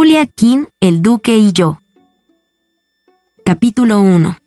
[0.00, 1.78] Julia King, el Duque y yo.
[3.44, 4.38] Capítulo 1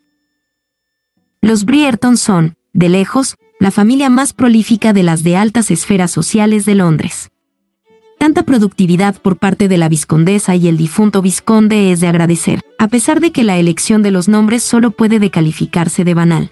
[1.41, 6.65] Los Brierton son, de lejos, la familia más prolífica de las de altas esferas sociales
[6.65, 7.29] de Londres.
[8.17, 12.87] Tanta productividad por parte de la viscondesa y el difunto visconde es de agradecer, a
[12.87, 16.51] pesar de que la elección de los nombres solo puede decalificarse de banal.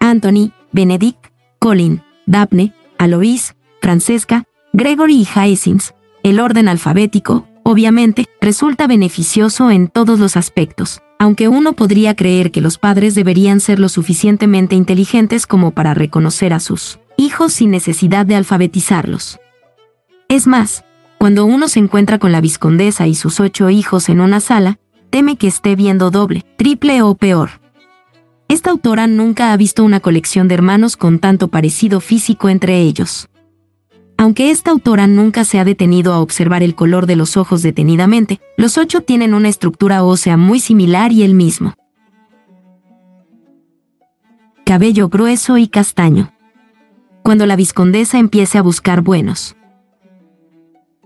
[0.00, 1.26] Anthony, Benedict,
[1.60, 4.42] Colin, Daphne, Alois, Francesca,
[4.72, 5.92] Gregory y Hyacinth,
[6.24, 12.60] el orden alfabético, obviamente, resulta beneficioso en todos los aspectos, aunque uno podría creer que
[12.60, 18.26] los padres deberían ser lo suficientemente inteligentes como para reconocer a sus hijos sin necesidad
[18.26, 19.38] de alfabetizarlos.
[20.28, 20.84] Es más,
[21.18, 24.78] cuando uno se encuentra con la viscondesa y sus ocho hijos en una sala,
[25.10, 27.60] teme que esté viendo doble, triple o peor.
[28.48, 33.29] Esta autora nunca ha visto una colección de hermanos con tanto parecido físico entre ellos.
[34.20, 38.38] Aunque esta autora nunca se ha detenido a observar el color de los ojos detenidamente,
[38.58, 41.72] los ocho tienen una estructura ósea muy similar y el mismo.
[44.66, 46.34] Cabello grueso y castaño.
[47.22, 49.56] Cuando la viscondesa empiece a buscar buenos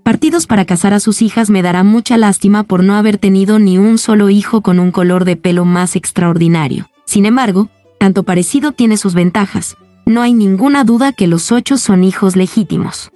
[0.02, 3.78] partidos para casar a sus hijas me dará mucha lástima por no haber tenido ni
[3.78, 6.90] un solo hijo con un color de pelo más extraordinario.
[7.06, 7.68] Sin embargo,
[8.00, 9.76] tanto parecido tiene sus ventajas.
[10.06, 13.10] No hay ninguna duda que los ocho son hijos legítimos.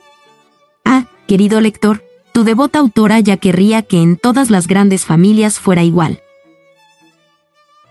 [0.84, 5.82] Ah, querido lector, tu devota autora ya querría que en todas las grandes familias fuera
[5.82, 6.22] igual.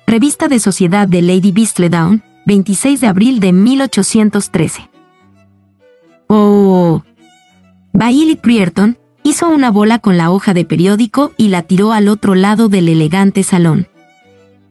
[0.07, 4.89] Revista de Sociedad de Lady Beastledown, 26 de abril de 1813.
[6.27, 7.03] Oh,
[7.93, 12.35] Bailey Prierton hizo una bola con la hoja de periódico y la tiró al otro
[12.35, 13.87] lado del elegante salón.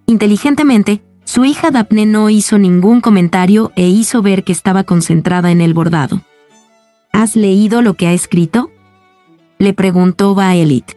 [0.07, 5.61] Inteligentemente, su hija Daphne no hizo ningún comentario e hizo ver que estaba concentrada en
[5.61, 6.23] el bordado.
[7.13, 8.71] ¿Has leído lo que ha escrito?
[9.59, 10.97] Le preguntó Violet.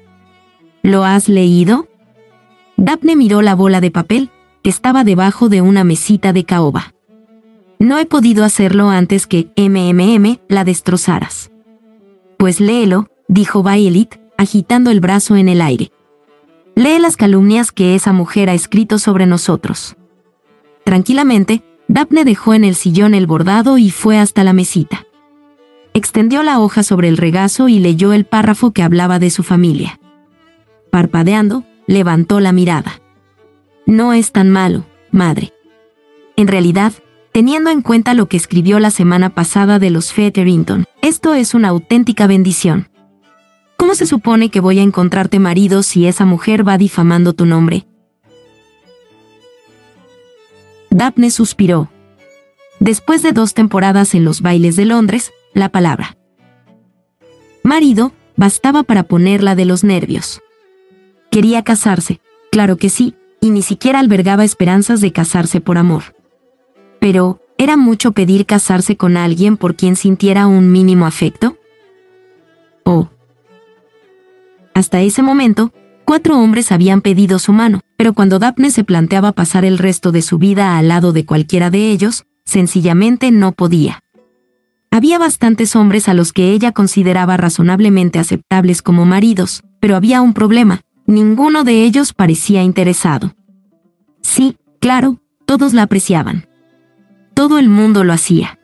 [0.84, 1.88] ¿Lo has leído?
[2.78, 4.30] Daphne miró la bola de papel,
[4.62, 6.94] que estaba debajo de una mesita de caoba.
[7.80, 11.50] No he podido hacerlo antes que MMM la destrozaras.
[12.38, 15.92] Pues léelo, dijo Violet, agitando el brazo en el aire.
[16.76, 19.96] Lee las calumnias que esa mujer ha escrito sobre nosotros.
[20.84, 25.06] Tranquilamente, Daphne dejó en el sillón el bordado y fue hasta la mesita.
[25.94, 30.00] Extendió la hoja sobre el regazo y leyó el párrafo que hablaba de su familia.
[30.92, 33.02] Parpadeando, levantó la mirada.
[33.86, 35.52] No es tan malo, madre.
[36.36, 36.94] En realidad,
[37.32, 40.86] teniendo en cuenta lo que escribió la semana pasada de los Featherington.
[41.02, 42.90] Esto es una auténtica bendición.
[43.78, 47.88] ¿Cómo se supone que voy a encontrarte marido si esa mujer va difamando tu nombre?
[50.90, 51.90] Daphne suspiró.
[52.80, 56.16] Después de dos temporadas en los bailes de Londres, la palabra
[57.70, 60.42] marido bastaba para ponerla de los nervios.
[61.30, 62.20] Quería casarse,
[62.52, 66.16] claro que sí, y ni siquiera albergaba esperanzas de casarse por amor.
[67.00, 71.58] Pero, ¿era mucho pedir casarse con alguien por quien sintiera un mínimo afecto?
[72.84, 73.10] Oh.
[74.74, 75.72] Hasta ese momento,
[76.06, 80.22] cuatro hombres habían pedido su mano, pero cuando Daphne se planteaba pasar el resto de
[80.22, 84.00] su vida al lado de cualquiera de ellos, sencillamente no podía.
[84.90, 90.34] Había bastantes hombres a los que ella consideraba razonablemente aceptables como maridos, pero había un
[90.34, 93.34] problema, ninguno de ellos parecía interesado.
[94.22, 96.48] Sí, claro, todos la apreciaban.
[97.34, 98.60] Todo el mundo lo hacía.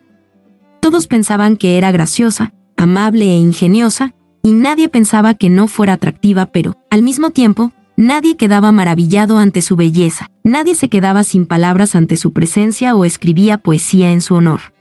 [0.79, 6.45] Todos pensaban que era graciosa, amable e ingeniosa, y nadie pensaba que no fuera atractiva,
[6.45, 11.95] pero, al mismo tiempo, nadie quedaba maravillado ante su belleza, nadie se quedaba sin palabras
[11.95, 14.73] ante su presencia o escribía poesía en su honor.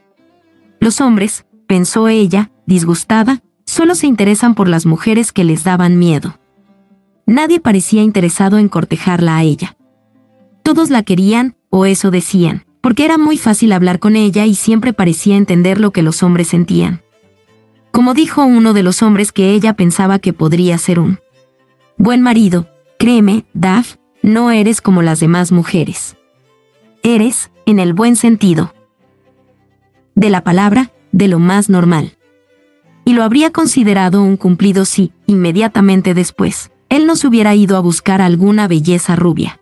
[0.81, 6.39] Los hombres, pensó ella, disgustada, solo se interesan por las mujeres que les daban miedo.
[7.27, 9.77] Nadie parecía interesado en cortejarla a ella.
[10.63, 14.93] Todos la querían, o eso decían porque era muy fácil hablar con ella y siempre
[14.93, 17.01] parecía entender lo que los hombres sentían.
[17.93, 21.19] Como dijo uno de los hombres que ella pensaba que podría ser un
[21.97, 22.69] buen marido,
[23.05, 26.17] créeme, Daph, no eres como las demás mujeres.
[27.03, 28.73] Eres, en el buen sentido.
[30.15, 32.17] De la palabra, de lo más normal.
[33.05, 37.81] Y lo habría considerado un cumplido si, inmediatamente después, él no se hubiera ido a
[37.81, 39.61] buscar alguna belleza rubia.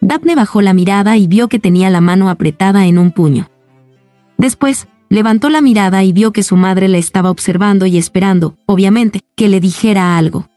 [0.00, 3.52] Daphne bajó la mirada y vio que tenía la mano apretada en un puño.
[4.36, 9.20] Después, levantó la mirada y vio que su madre la estaba observando y esperando, obviamente,
[9.36, 10.48] que le dijera algo.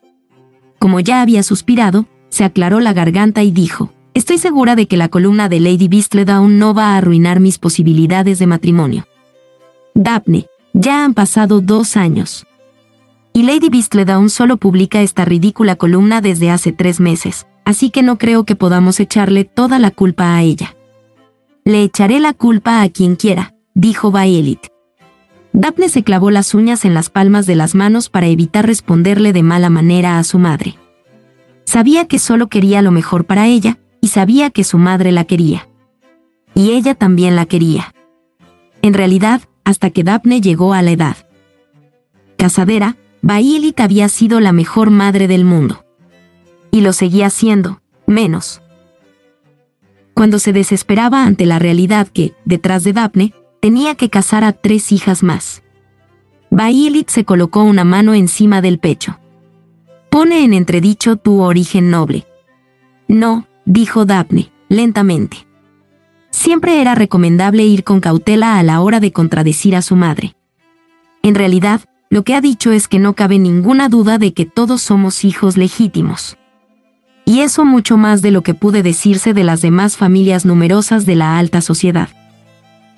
[0.81, 5.09] Como ya había suspirado, se aclaró la garganta y dijo, Estoy segura de que la
[5.09, 9.05] columna de Lady Beastledown no va a arruinar mis posibilidades de matrimonio.
[9.93, 12.47] Daphne, ya han pasado dos años.
[13.31, 18.17] Y Lady Beastledown solo publica esta ridícula columna desde hace tres meses, así que no
[18.17, 20.75] creo que podamos echarle toda la culpa a ella.
[21.63, 24.65] Le echaré la culpa a quien quiera, dijo Baelit.
[25.53, 29.43] Daphne se clavó las uñas en las palmas de las manos para evitar responderle de
[29.43, 30.75] mala manera a su madre.
[31.65, 35.67] Sabía que solo quería lo mejor para ella, y sabía que su madre la quería.
[36.55, 37.93] Y ella también la quería.
[38.81, 41.17] En realidad, hasta que Daphne llegó a la edad.
[42.37, 45.85] Casadera, Baelit había sido la mejor madre del mundo.
[46.71, 48.61] Y lo seguía siendo, menos.
[50.13, 54.91] Cuando se desesperaba ante la realidad que, detrás de Daphne, tenía que casar a tres
[54.91, 55.63] hijas más.
[56.49, 59.19] Baelit se colocó una mano encima del pecho.
[60.09, 62.25] Pone en entredicho tu origen noble.
[63.07, 65.47] No, dijo Daphne, lentamente.
[66.31, 70.35] Siempre era recomendable ir con cautela a la hora de contradecir a su madre.
[71.21, 74.81] En realidad, lo que ha dicho es que no cabe ninguna duda de que todos
[74.81, 76.37] somos hijos legítimos.
[77.25, 81.15] Y eso mucho más de lo que pude decirse de las demás familias numerosas de
[81.15, 82.09] la alta sociedad.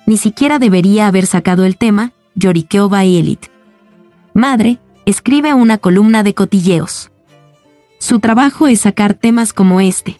[0.06, 3.46] Ni siquiera debería haber sacado el tema, lloriqueó Baelit.
[4.34, 7.10] Madre, escribe una columna de cotilleos.
[7.98, 10.18] Su trabajo es sacar temas como este.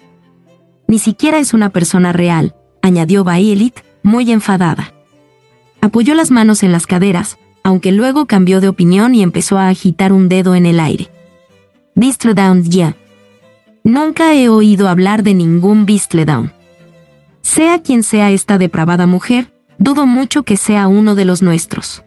[0.89, 4.95] Ni siquiera es una persona real, añadió Baelit, muy enfadada.
[5.81, 10.13] Apoyó las manos en las caderas, aunque luego cambió de opinión y empezó a agitar
[10.13, 11.11] un dedo en el aire.
[11.95, 12.97] Bistledown ya.
[13.85, 16.53] Nunca he oído hablar de ningún Bistledown.
[17.43, 22.05] Sea quien sea esta depravada mujer, dudo mucho que sea uno de los nuestros.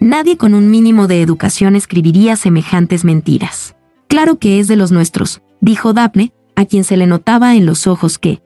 [0.00, 3.76] Nadie con un mínimo de educación escribiría semejantes mentiras.
[4.08, 7.86] Claro que es de los nuestros, dijo Daphne, a quien se le notaba en los
[7.86, 8.42] ojos que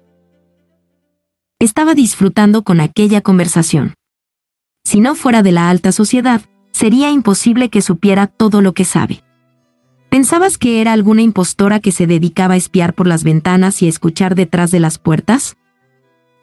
[1.59, 3.95] estaba disfrutando con aquella conversación.
[4.85, 6.43] Si no fuera de la alta sociedad,
[6.73, 9.25] sería imposible que supiera todo lo que sabe.
[10.11, 13.89] ¿Pensabas que era alguna impostora que se dedicaba a espiar por las ventanas y a
[13.89, 15.57] escuchar detrás de las puertas?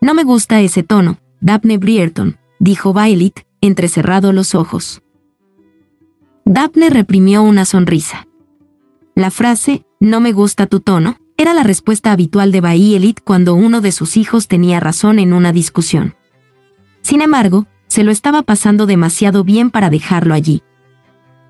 [0.02, 5.02] No me gusta ese tono, Daphne Brierton, dijo Violet, entrecerrado los ojos.
[6.46, 8.28] Daphne reprimió una sonrisa.
[9.14, 13.82] La frase, no me gusta tu tono, era la respuesta habitual de Violet cuando uno
[13.82, 16.16] de sus hijos tenía razón en una discusión.
[17.02, 20.64] Sin embargo, se lo estaba pasando demasiado bien para dejarlo allí.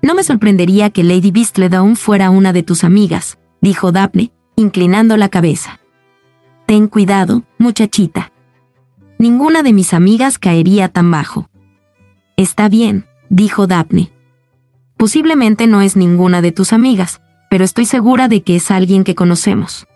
[0.02, 5.28] No me sorprendería que Lady Beastledown fuera una de tus amigas, dijo Daphne, inclinando la
[5.28, 5.78] cabeza.
[6.66, 8.33] Ten cuidado, muchachita.
[9.18, 11.48] Ninguna de mis amigas caería tan bajo.
[12.36, 14.10] Está bien, dijo Daphne.
[14.96, 17.20] Posiblemente no es ninguna de tus amigas,
[17.50, 19.86] pero estoy segura de que es alguien que conocemos.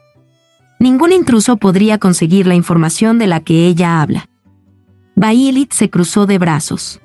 [0.78, 4.28] Ningún intruso podría conseguir la información de la que ella habla.
[5.16, 7.00] Baelit se cruzó de brazos.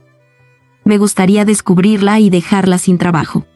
[0.86, 3.48] Me gustaría descubrirla y dejarla sin trabajo.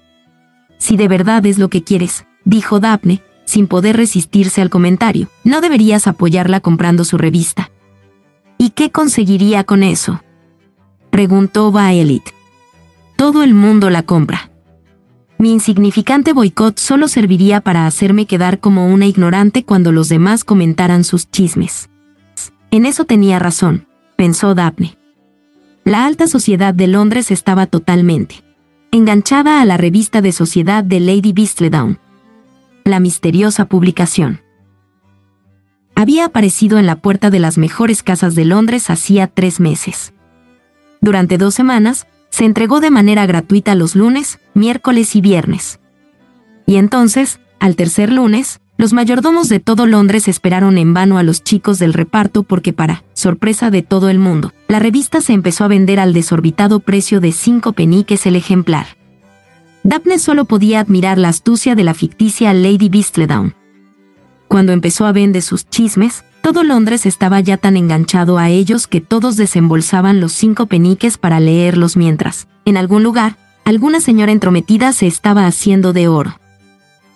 [0.79, 5.61] Si de verdad es lo que quieres, dijo Daphne, sin poder resistirse al comentario, no
[5.61, 7.69] deberías apoyarla comprando su revista.
[8.57, 10.21] ¿Y qué conseguiría con eso?
[11.09, 12.23] Preguntó Violet.
[13.15, 14.51] Todo el mundo la compra.
[15.39, 21.03] Mi insignificante boicot solo serviría para hacerme quedar como una ignorante cuando los demás comentaran
[21.03, 21.89] sus chismes.
[22.71, 24.97] En eso tenía razón, pensó Daphne.
[25.83, 28.43] La alta sociedad de Londres estaba totalmente
[28.91, 31.99] enganchada a la revista de sociedad de Lady Beastledown.
[32.83, 34.41] La misteriosa publicación
[35.97, 40.13] había aparecido en la puerta de las mejores casas de Londres hacía tres meses.
[41.01, 45.79] Durante dos semanas, se entregó de manera gratuita los lunes, miércoles y viernes.
[46.67, 51.43] Y entonces, al tercer lunes, los mayordomos de todo Londres esperaron en vano a los
[51.43, 55.67] chicos del reparto porque para, sorpresa de todo el mundo, la revista se empezó a
[55.67, 58.85] vender al desorbitado precio de cinco peniques el ejemplar.
[59.81, 63.55] Daphne solo podía admirar la astucia de la ficticia Lady Beastledown,
[64.47, 69.01] cuando empezó a vender sus chismes, todo Londres estaba ya tan enganchado a ellos que
[69.01, 73.35] todos desembolsaban los cinco peniques para leerlos mientras, en algún lugar,
[73.65, 76.39] alguna señora entrometida se estaba haciendo de oro.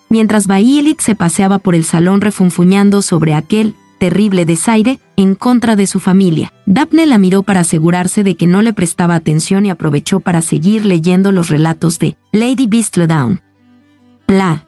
[0.09, 5.88] Mientras Baielit se paseaba por el salón refunfuñando sobre aquel terrible desaire en contra de
[5.88, 10.19] su familia, Daphne la miró para asegurarse de que no le prestaba atención y aprovechó
[10.19, 13.41] para seguir leyendo los relatos de Lady Beastledown.
[14.27, 14.65] La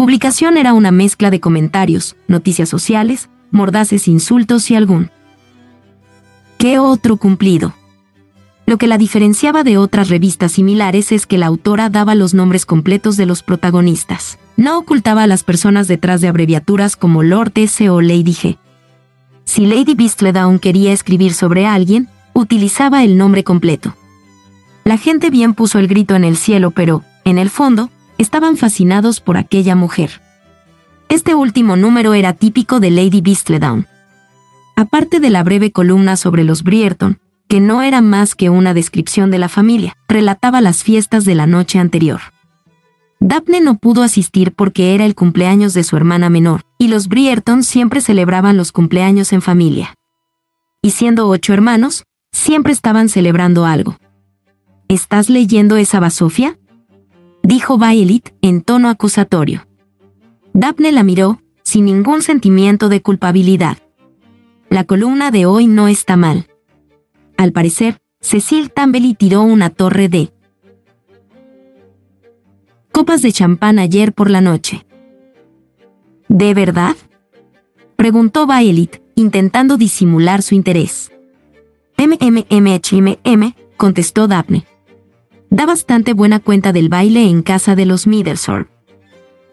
[0.00, 5.10] publicación era una mezcla de comentarios, noticias sociales, mordaces insultos y algún.
[6.56, 7.74] ¿Qué otro cumplido?
[8.64, 12.64] Lo que la diferenciaba de otras revistas similares es que la autora daba los nombres
[12.64, 14.38] completos de los protagonistas.
[14.56, 18.56] No ocultaba a las personas detrás de abreviaturas como Lord S o Lady G.
[19.44, 23.94] Si Lady Beastledown quería escribir sobre alguien, utilizaba el nombre completo.
[24.82, 27.90] La gente bien puso el grito en el cielo, pero, en el fondo,
[28.20, 30.20] estaban fascinados por aquella mujer.
[31.08, 33.86] Este último número era típico de Lady Beastledown.
[34.76, 39.30] Aparte de la breve columna sobre los Brierton, que no era más que una descripción
[39.30, 42.20] de la familia, relataba las fiestas de la noche anterior.
[43.20, 47.62] Daphne no pudo asistir porque era el cumpleaños de su hermana menor, y los Brierton
[47.62, 49.94] siempre celebraban los cumpleaños en familia.
[50.82, 53.96] Y siendo ocho hermanos, siempre estaban celebrando algo.
[54.88, 56.58] ¿Estás leyendo esa basofia?
[57.42, 59.66] Dijo Violet en tono acusatorio.
[60.52, 63.78] Daphne la miró, sin ningún sentimiento de culpabilidad.
[64.68, 66.48] La columna de hoy no está mal.
[67.36, 70.32] Al parecer, Cecil Tambely tiró una torre de
[72.92, 74.84] copas de champán ayer por la noche.
[76.28, 76.96] ¿De verdad?
[77.96, 81.10] Preguntó Violet, intentando disimular su interés.
[81.98, 84.66] MMMHMM, contestó Daphne.
[85.50, 88.68] Da bastante buena cuenta del baile en casa de los Middlesore.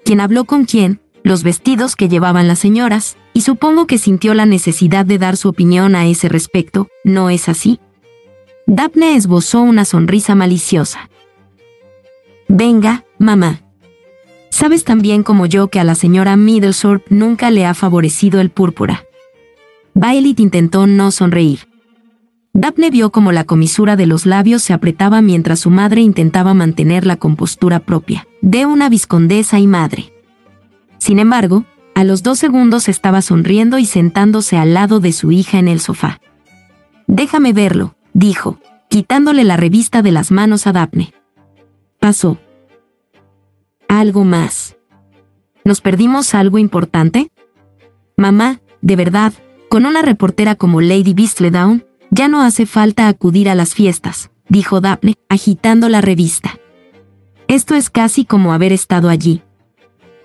[0.05, 1.01] ¿Quién habló con quién?
[1.23, 5.49] Los vestidos que llevaban las señoras, y supongo que sintió la necesidad de dar su
[5.49, 7.79] opinión a ese respecto, ¿no es así?
[8.67, 11.09] Daphne esbozó una sonrisa maliciosa.
[12.47, 13.61] Venga, mamá.
[14.49, 18.51] Sabes tan bien como yo que a la señora Middlesore nunca le ha favorecido el
[18.51, 19.05] púrpura.
[19.95, 21.66] Violet intentó no sonreír.
[22.57, 27.05] Daphne vio como la comisura de los labios se apretaba mientras su madre intentaba mantener
[27.05, 30.11] la compostura propia, de una viscondesa y madre.
[30.97, 35.59] Sin embargo, a los dos segundos estaba sonriendo y sentándose al lado de su hija
[35.59, 36.19] en el sofá.
[37.05, 38.59] Déjame verlo, dijo,
[38.89, 41.13] quitándole la revista de las manos a Daphne
[42.07, 42.37] pasó?
[43.89, 44.77] Algo más.
[45.65, 47.31] ¿Nos perdimos algo importante?
[48.15, 49.33] Mamá, de verdad,
[49.69, 54.81] con una reportera como Lady Beastledown, ya no hace falta acudir a las fiestas, dijo
[54.81, 56.57] Daphne, agitando la revista.
[57.47, 59.41] Esto es casi como haber estado allí.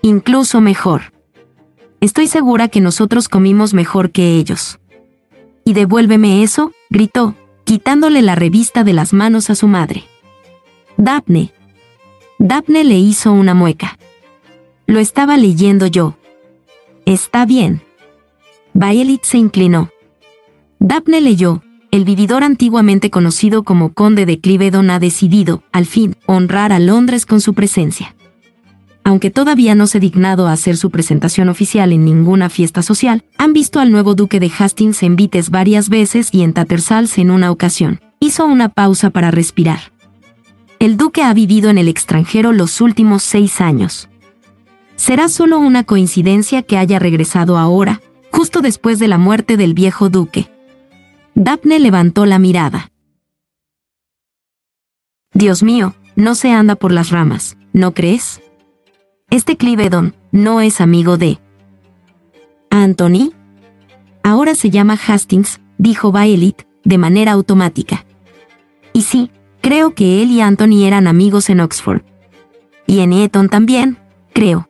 [0.01, 1.13] Incluso mejor.
[2.01, 4.79] Estoy segura que nosotros comimos mejor que ellos.
[5.63, 10.03] Y devuélveme eso, gritó, quitándole la revista de las manos a su madre.
[10.97, 11.53] Daphne,
[12.39, 13.97] Daphne le hizo una mueca.
[14.85, 16.17] Lo estaba leyendo yo.
[17.05, 17.81] Está bien.
[18.73, 19.89] Violet se inclinó.
[20.79, 21.63] Daphne leyó,
[21.93, 27.27] el vividor antiguamente conocido como conde de Clivedon ha decidido, al fin, honrar a Londres
[27.27, 28.15] con su presencia.
[29.03, 33.53] Aunque todavía no se dignado a hacer su presentación oficial en ninguna fiesta social, han
[33.53, 37.51] visto al nuevo duque de Hastings en Vites varias veces y en Tattersall's en una
[37.51, 38.01] ocasión.
[38.19, 39.93] Hizo una pausa para respirar.
[40.79, 44.09] El duque ha vivido en el extranjero los últimos seis años.
[44.95, 50.09] Será solo una coincidencia que haya regresado ahora, justo después de la muerte del viejo
[50.09, 50.52] duque.
[51.35, 52.91] Daphne levantó la mirada.
[55.33, 58.41] Dios mío, no se anda por las ramas, ¿no crees?
[59.29, 61.39] Este Clivedon no es amigo de...
[62.69, 63.33] ¿Anthony?
[64.23, 68.05] Ahora se llama Hastings, dijo Violet, de manera automática.
[68.93, 69.31] Y sí,
[69.63, 72.01] Creo que él y Anthony eran amigos en Oxford.
[72.85, 73.97] Y en Eton también,
[74.33, 74.67] creo.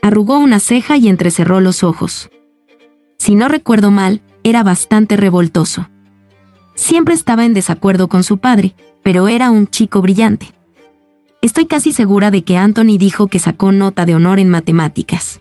[0.00, 2.30] Arrugó una ceja y entrecerró los ojos.
[3.18, 5.88] Si no recuerdo mal, era bastante revoltoso.
[6.74, 10.52] Siempre estaba en desacuerdo con su padre, pero era un chico brillante.
[11.42, 15.40] Estoy casi segura de que Anthony dijo que sacó nota de honor en matemáticas.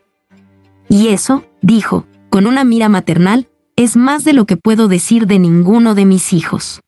[0.89, 5.39] Y eso, dijo, con una mira maternal, es más de lo que puedo decir de
[5.39, 6.81] ninguno de mis hijos.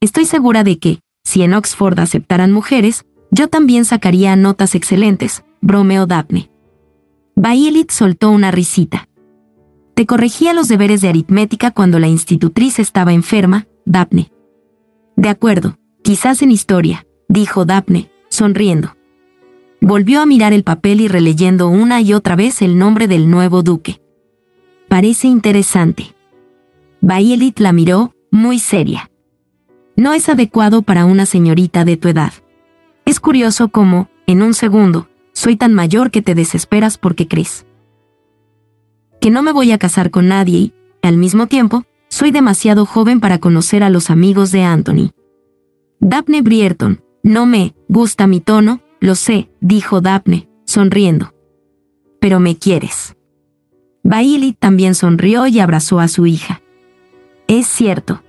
[0.00, 6.06] Estoy segura de que, si en Oxford aceptaran mujeres, yo también sacaría notas excelentes, bromeó
[6.06, 6.50] Daphne.
[7.34, 9.08] Violet soltó una risita.
[9.96, 14.30] Te corregía los deberes de aritmética cuando la institutriz estaba enferma, Daphne.
[15.16, 18.96] De acuerdo, quizás en historia, dijo Daphne, sonriendo.
[19.80, 23.64] Volvió a mirar el papel y releyendo una y otra vez el nombre del nuevo
[23.64, 24.00] duque.
[24.88, 26.14] Parece interesante.
[27.00, 29.10] Violet la miró, muy seria
[29.96, 32.32] no es adecuado para una señorita de tu edad.
[33.04, 37.66] Es curioso cómo, en un segundo, soy tan mayor que te desesperas porque crees
[39.26, 43.18] que no me voy a casar con nadie y, al mismo tiempo, soy demasiado joven
[43.18, 45.10] para conocer a los amigos de Anthony.
[45.98, 51.34] Daphne Brierton, no me gusta mi tono, lo sé, dijo Daphne, sonriendo.
[52.20, 53.16] Pero me quieres.
[54.04, 56.62] Bailey también sonrió y abrazó a su hija.
[57.48, 58.22] Es cierto,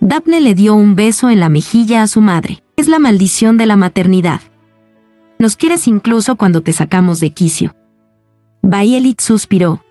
[0.00, 2.64] Daphne le dio un beso en la mejilla a su madre.
[2.74, 4.40] Es la maldición de la maternidad.
[5.38, 7.76] Nos quieres incluso cuando te sacamos de quicio.
[8.62, 9.84] Violet suspiró.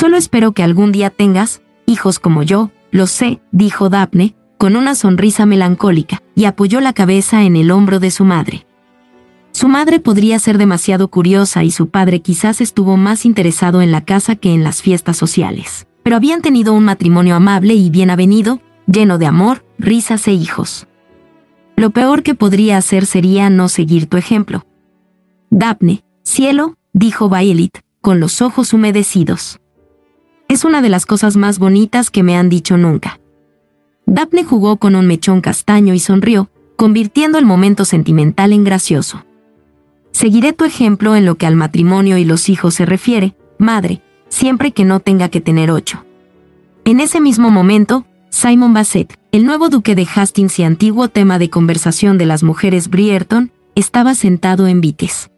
[0.00, 4.94] Solo espero que algún día tengas hijos como yo, lo sé, dijo Daphne, con una
[4.94, 8.66] sonrisa melancólica, y apoyó la cabeza en el hombro de su madre.
[9.52, 14.00] Su madre podría ser demasiado curiosa y su padre quizás estuvo más interesado en la
[14.00, 15.86] casa que en las fiestas sociales.
[16.02, 20.86] Pero habían tenido un matrimonio amable y bien avenido, lleno de amor, risas e hijos.
[21.76, 24.64] Lo peor que podría hacer sería no seguir tu ejemplo.
[25.50, 29.59] Daphne, cielo, dijo Violet, con los ojos humedecidos.
[30.50, 33.20] Es una de las cosas más bonitas que me han dicho nunca.
[34.04, 39.24] Daphne jugó con un mechón castaño y sonrió, convirtiendo el momento sentimental en gracioso.
[40.10, 44.72] Seguiré tu ejemplo en lo que al matrimonio y los hijos se refiere, madre, siempre
[44.72, 46.04] que no tenga que tener ocho.
[46.84, 51.48] En ese mismo momento, Simon Bassett, el nuevo duque de Hastings y antiguo tema de
[51.48, 55.30] conversación de las mujeres Brierton, estaba sentado en Vites.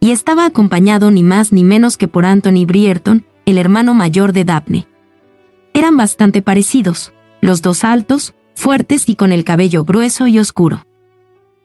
[0.00, 4.44] Y estaba acompañado ni más ni menos que por Anthony Brierton, el hermano mayor de
[4.44, 4.86] Daphne.
[5.72, 10.86] Eran bastante parecidos, los dos altos, fuertes y con el cabello grueso y oscuro.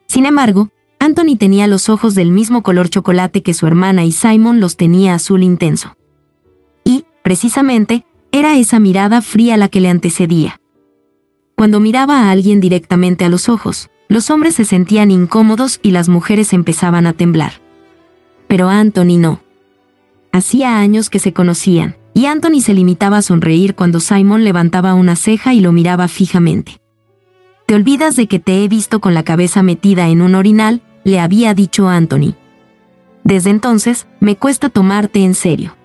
[0.08, 0.70] Sin embargo,
[1.00, 5.14] Anthony tenía los ojos del mismo color chocolate que su hermana y Simon los tenía
[5.14, 5.96] azul intenso.
[6.84, 10.60] Y, precisamente, era esa mirada fría la que le antecedía.
[11.56, 16.10] Cuando miraba a alguien directamente a los ojos, los hombres se sentían incómodos y las
[16.10, 17.54] mujeres empezaban a temblar.
[18.48, 19.42] Pero Anthony no.
[20.32, 25.16] Hacía años que se conocían, y Anthony se limitaba a sonreír cuando Simon levantaba una
[25.16, 26.80] ceja y lo miraba fijamente.
[27.66, 31.20] Te olvidas de que te he visto con la cabeza metida en un orinal le
[31.20, 32.36] había dicho Anthony.
[33.24, 35.76] Desde entonces, me cuesta tomarte en serio.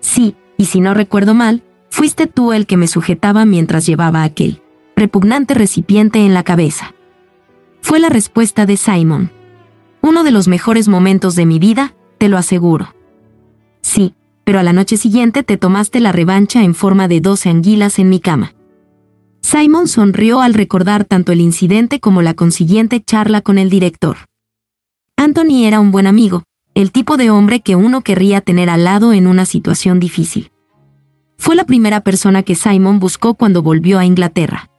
[0.00, 4.60] Sí, y si no recuerdo mal, fuiste tú el que me sujetaba mientras llevaba aquel
[4.96, 6.94] repugnante recipiente en la cabeza.
[7.80, 9.30] Fue la respuesta de Simon.
[10.00, 12.93] Uno de los mejores momentos de mi vida, te lo aseguro.
[13.84, 14.14] Sí,
[14.44, 18.08] pero a la noche siguiente te tomaste la revancha en forma de doce anguilas en
[18.08, 18.54] mi cama.
[19.42, 24.16] Simon sonrió al recordar tanto el incidente como la consiguiente charla con el director.
[25.18, 29.12] Anthony era un buen amigo, el tipo de hombre que uno querría tener al lado
[29.12, 30.50] en una situación difícil.
[31.36, 34.70] Fue la primera persona que Simon buscó cuando volvió a Inglaterra.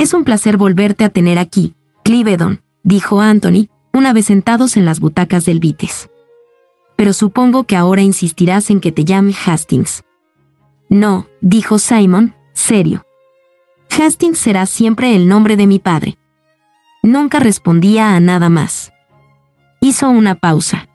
[0.00, 4.98] Es un placer volverte a tener aquí, Clivedon, dijo Anthony, una vez sentados en las
[4.98, 6.10] butacas del Vites.
[6.96, 10.04] Pero supongo que ahora insistirás en que te llame Hastings.
[10.88, 13.04] No, dijo Simon, serio.
[13.90, 16.18] Hastings será siempre el nombre de mi padre.
[17.02, 18.92] Nunca respondía a nada más.
[19.80, 20.88] Hizo una pausa.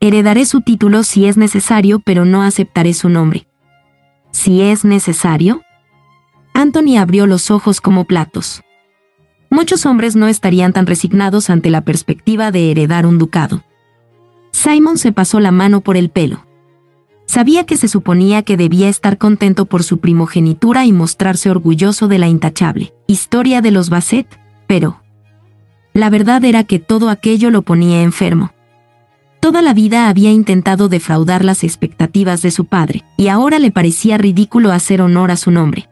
[0.00, 3.46] Heredaré su título si es necesario, pero no aceptaré su nombre.
[4.32, 5.62] ¿Si es necesario?
[6.54, 8.62] Anthony abrió los ojos como platos.
[9.50, 13.64] Muchos hombres no estarían tan resignados ante la perspectiva de heredar un ducado.
[14.52, 16.46] Simon se pasó la mano por el pelo.
[17.26, 22.18] Sabía que se suponía que debía estar contento por su primogenitura y mostrarse orgulloso de
[22.18, 24.26] la intachable historia de los Basset,
[24.66, 25.00] pero
[25.92, 28.52] la verdad era que todo aquello lo ponía enfermo.
[29.40, 34.18] Toda la vida había intentado defraudar las expectativas de su padre, y ahora le parecía
[34.18, 35.88] ridículo hacer honor a su nombre.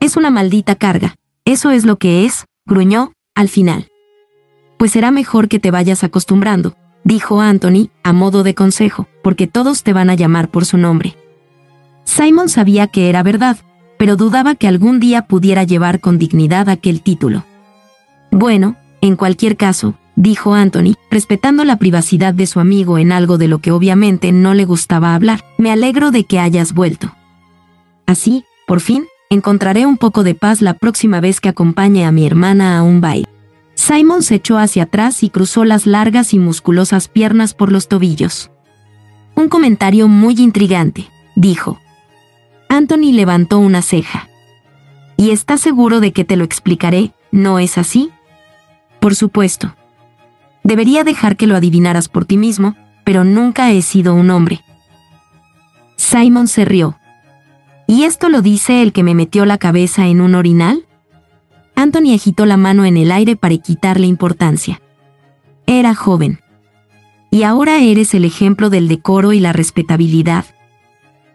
[0.00, 3.88] Es una maldita carga, eso es lo que es, gruñó, al final.
[4.78, 9.82] Pues será mejor que te vayas acostumbrando, dijo Anthony, a modo de consejo, porque todos
[9.82, 11.16] te van a llamar por su nombre.
[12.04, 13.58] Simon sabía que era verdad,
[13.98, 17.44] pero dudaba que algún día pudiera llevar con dignidad aquel título.
[18.30, 23.48] Bueno, en cualquier caso, dijo Anthony, respetando la privacidad de su amigo en algo de
[23.48, 27.14] lo que obviamente no le gustaba hablar, me alegro de que hayas vuelto.
[28.06, 32.26] Así, por fin, encontraré un poco de paz la próxima vez que acompañe a mi
[32.26, 33.33] hermana a un baile.
[33.86, 38.50] Simon se echó hacia atrás y cruzó las largas y musculosas piernas por los tobillos.
[39.34, 41.78] Un comentario muy intrigante, dijo.
[42.70, 44.30] Anthony levantó una ceja.
[45.18, 48.08] ¿Y estás seguro de que te lo explicaré, no es así?
[49.00, 49.76] Por supuesto.
[50.62, 54.62] Debería dejar que lo adivinaras por ti mismo, pero nunca he sido un hombre.
[55.96, 56.98] Simon se rió.
[57.86, 60.86] ¿Y esto lo dice el que me metió la cabeza en un orinal?
[61.76, 64.80] Anthony agitó la mano en el aire para quitarle importancia.
[65.66, 66.40] Era joven.
[67.30, 70.44] Y ahora eres el ejemplo del decoro y la respetabilidad.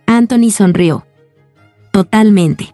[0.05, 1.05] Anthony sonrió.
[1.91, 2.73] Totalmente.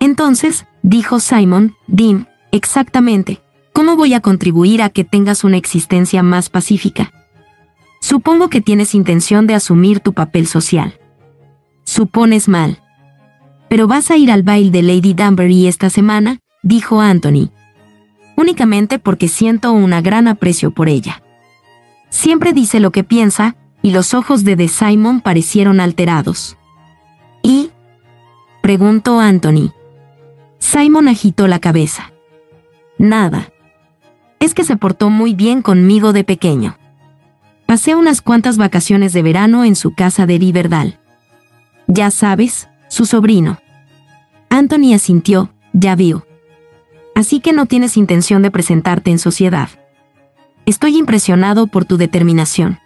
[0.00, 3.40] Entonces, dijo Simon, Dim, exactamente,
[3.72, 7.12] ¿cómo voy a contribuir a que tengas una existencia más pacífica?
[8.00, 10.98] Supongo que tienes intención de asumir tu papel social.
[11.84, 12.80] Supones mal.
[13.68, 16.38] Pero vas a ir al baile de Lady Danbury esta semana,
[16.68, 17.50] dijo Anthony.
[18.36, 21.22] Únicamente porque siento un gran aprecio por ella.
[22.10, 26.56] Siempre dice lo que piensa, y los ojos de De Simon parecieron alterados.
[27.42, 27.70] ¿Y?
[28.60, 29.72] preguntó Anthony.
[30.58, 32.12] Simon agitó la cabeza.
[32.98, 33.50] Nada.
[34.40, 36.76] Es que se portó muy bien conmigo de pequeño.
[37.66, 40.98] Pasé unas cuantas vacaciones de verano en su casa de Riverdale.
[41.86, 43.58] Ya sabes, su sobrino.
[44.50, 46.27] Anthony asintió, ya vio.
[47.18, 49.70] Así que no tienes intención de presentarte en sociedad.
[50.66, 52.78] Estoy impresionado por tu determinación.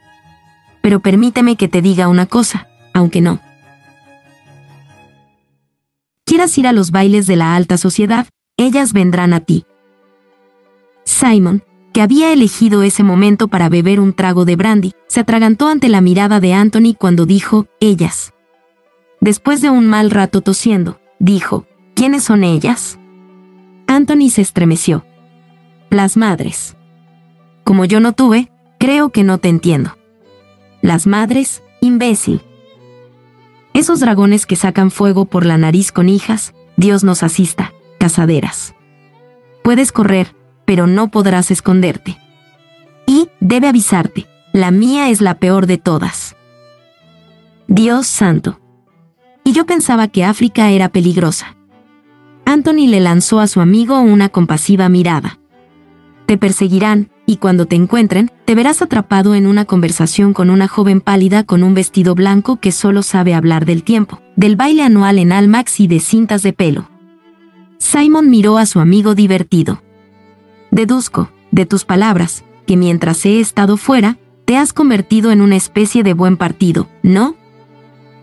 [0.80, 3.40] Pero permíteme que te diga una cosa, aunque no.
[6.24, 9.66] Quieras ir a los bailes de la alta sociedad, ellas vendrán a ti.
[11.04, 15.90] Simon, que había elegido ese momento para beber un trago de brandy, se atragantó ante
[15.90, 18.32] la mirada de Anthony cuando dijo, ellas.
[19.20, 22.98] Después de un mal rato tosiendo, dijo, ¿quiénes son ellas?
[23.92, 25.04] Anthony se estremeció.
[25.90, 26.76] Las madres.
[27.62, 29.98] Como yo no tuve, creo que no te entiendo.
[30.80, 32.40] Las madres, imbécil.
[33.74, 38.74] Esos dragones que sacan fuego por la nariz con hijas, Dios nos asista, casaderas.
[39.62, 42.16] Puedes correr, pero no podrás esconderte.
[43.06, 46.34] Y, debe avisarte, la mía es la peor de todas.
[47.68, 48.58] Dios santo.
[49.44, 51.56] Y yo pensaba que África era peligrosa.
[52.44, 55.38] Anthony le lanzó a su amigo una compasiva mirada.
[56.26, 61.00] Te perseguirán, y cuando te encuentren, te verás atrapado en una conversación con una joven
[61.00, 65.32] pálida con un vestido blanco que solo sabe hablar del tiempo, del baile anual en
[65.32, 66.88] Almax y de cintas de pelo.
[67.78, 69.82] Simon miró a su amigo divertido.
[70.70, 76.02] Deduzco, de tus palabras, que mientras he estado fuera, te has convertido en una especie
[76.02, 77.36] de buen partido, ¿no?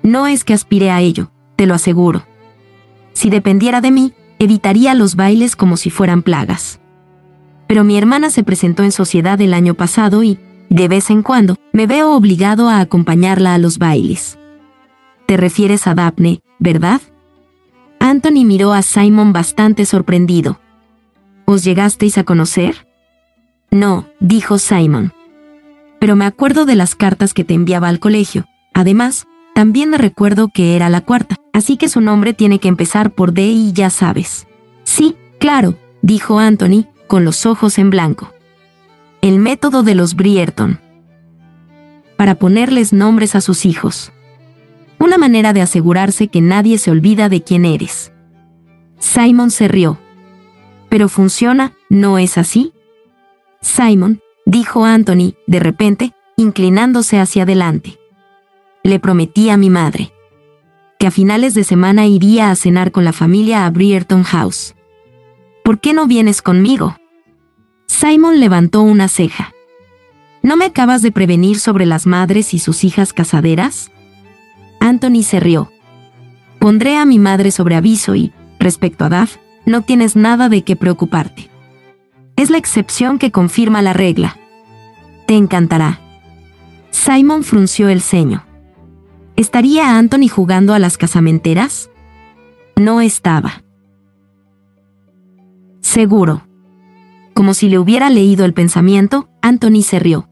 [0.04, 2.26] No es que aspire a ello, te lo aseguro.
[3.20, 6.80] Si dependiera de mí, evitaría los bailes como si fueran plagas.
[7.68, 11.58] Pero mi hermana se presentó en sociedad el año pasado y, de vez en cuando,
[11.74, 14.40] me veo obligado a acompañarla a los bailes.
[15.26, 17.02] Te refieres a Daphne, ¿verdad?
[18.00, 20.62] Anthony miró a Simon bastante sorprendido.
[21.44, 22.88] ¿Os llegasteis a conocer?
[23.70, 25.12] No, dijo Simon.
[26.00, 28.46] Pero me acuerdo de las cartas que te enviaba al colegio.
[28.74, 29.28] Además,
[29.60, 33.42] también recuerdo que era la cuarta, así que su nombre tiene que empezar por D
[33.42, 34.48] y ya sabes.
[34.86, 38.32] Sí, claro, dijo Anthony, con los ojos en blanco.
[39.22, 40.80] El método de los Brierton.
[42.16, 44.14] Para ponerles nombres a sus hijos.
[44.98, 48.14] Una manera de asegurarse que nadie se olvida de quién eres.
[48.98, 50.00] Simon se rió.
[50.88, 52.72] Pero funciona, ¿no es así?
[53.60, 57.99] Simon, dijo Anthony, de repente, inclinándose hacia adelante.
[58.84, 60.14] Le prometí a mi madre
[61.00, 64.76] que a finales de semana iría a cenar con la familia a Brierton House.
[65.64, 66.98] ¿Por qué no vienes conmigo?
[67.88, 69.54] Simon levantó una ceja.
[70.44, 73.92] ¿No me acabas de prevenir sobre las madres y sus hijas casaderas?
[74.82, 75.72] Anthony se rió.
[76.60, 80.76] Pondré a mi madre sobre aviso y, respecto a Duff, no tienes nada de qué
[80.76, 81.50] preocuparte.
[82.36, 84.38] Es la excepción que confirma la regla.
[85.28, 86.02] Te encantará.
[86.92, 88.49] Simon frunció el ceño.
[89.40, 91.90] ¿Estaría Anthony jugando a las casamenteras?
[92.76, 93.64] No estaba.
[95.80, 96.46] Seguro.
[97.34, 100.28] Como si le hubiera leído el pensamiento, Anthony se rió.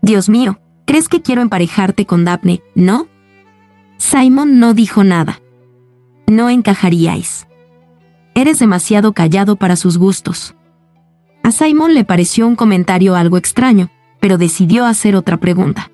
[0.00, 3.08] Dios mío, ¿crees que quiero emparejarte con Daphne, no?
[3.98, 5.42] Simon no dijo nada.
[6.26, 7.46] No encajaríais.
[8.34, 10.54] Eres demasiado callado para sus gustos.
[11.42, 15.90] A Simon le pareció un comentario algo extraño, pero decidió hacer otra pregunta.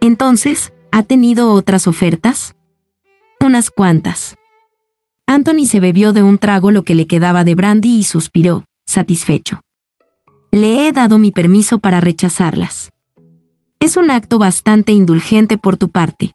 [0.00, 2.56] Entonces, ¿ha tenido otras ofertas?
[3.38, 4.34] Unas cuantas.
[5.26, 9.60] Anthony se bebió de un trago lo que le quedaba de brandy y suspiró, satisfecho.
[10.52, 12.92] Le he dado mi permiso para rechazarlas.
[13.78, 16.32] Es un acto bastante indulgente por tu parte.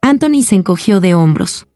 [0.00, 1.66] Anthony se encogió de hombros.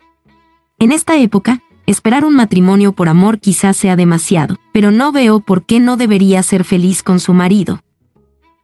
[0.79, 5.67] En esta época, Esperar un matrimonio por amor quizás sea demasiado, pero no veo por
[5.67, 7.81] qué no debería ser feliz con su marido.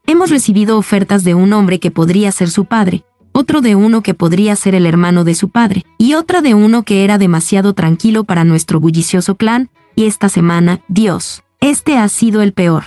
[0.06, 3.04] Hemos recibido ofertas de un hombre que podría ser su padre,
[3.36, 6.84] otro de uno que podría ser el hermano de su padre, y otra de uno
[6.84, 12.40] que era demasiado tranquilo para nuestro bullicioso clan, y esta semana, Dios, este ha sido
[12.40, 12.84] el peor.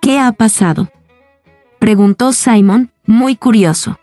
[0.00, 0.90] ¿Qué ha pasado?
[1.78, 3.98] Preguntó Simon, muy curioso.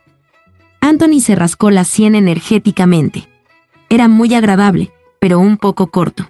[0.82, 3.28] Anthony se rascó la sien energéticamente.
[3.90, 6.30] Era muy agradable, pero un poco corto.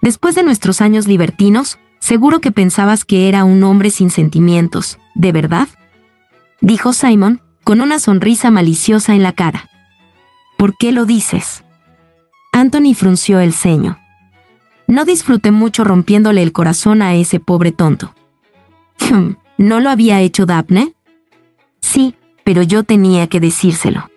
[0.00, 5.32] Después de nuestros años libertinos, seguro que pensabas que era un hombre sin sentimientos, ¿de
[5.32, 5.68] verdad?
[6.62, 9.68] Dijo Simon, con una sonrisa maliciosa en la cara.
[10.56, 11.64] ¿Por qué lo dices?
[12.52, 13.98] Anthony frunció el ceño.
[14.86, 18.14] No disfruté mucho rompiéndole el corazón a ese pobre tonto.
[19.58, 20.94] ¿No lo había hecho Daphne?
[21.80, 24.10] Sí, pero yo tenía que decírselo.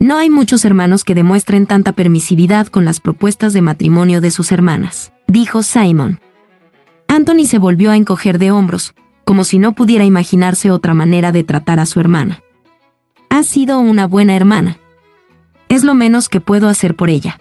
[0.00, 4.52] No hay muchos hermanos que demuestren tanta permisividad con las propuestas de matrimonio de sus
[4.52, 6.20] hermanas, dijo Simon.
[7.08, 11.44] Anthony se volvió a encoger de hombros, como si no pudiera imaginarse otra manera de
[11.44, 12.43] tratar a su hermana.
[13.34, 14.78] Ha sido una buena hermana.
[15.68, 17.40] Es lo menos que puedo hacer por ella.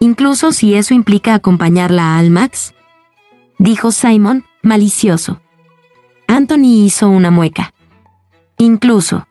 [0.00, 2.74] Incluso si eso implica acompañarla a Almax,
[3.56, 5.40] dijo Simon, malicioso.
[6.26, 7.72] Anthony hizo una mueca.
[8.58, 9.28] Incluso.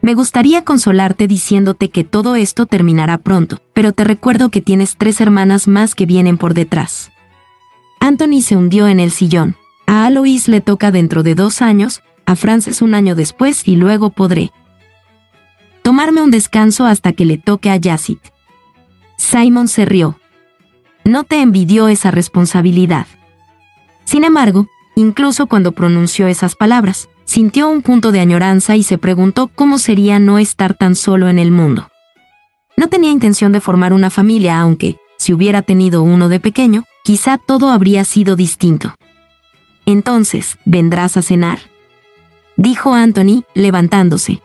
[0.00, 5.20] Me gustaría consolarte diciéndote que todo esto terminará pronto, pero te recuerdo que tienes tres
[5.20, 7.12] hermanas más que vienen por detrás.
[8.00, 9.56] Anthony se hundió en el sillón.
[9.86, 14.08] A Alois le toca dentro de dos años, a Frances un año después y luego
[14.08, 14.52] podré
[15.86, 18.18] tomarme un descanso hasta que le toque a Yacit.
[19.16, 20.18] Simon se rió.
[21.04, 23.06] No te envidió esa responsabilidad.
[24.04, 29.46] Sin embargo, incluso cuando pronunció esas palabras, sintió un punto de añoranza y se preguntó
[29.46, 31.86] cómo sería no estar tan solo en el mundo.
[32.76, 37.38] No tenía intención de formar una familia, aunque, si hubiera tenido uno de pequeño, quizá
[37.38, 38.92] todo habría sido distinto.
[39.84, 41.60] Entonces, ¿vendrás a cenar?
[42.56, 44.42] Dijo Anthony, levantándose.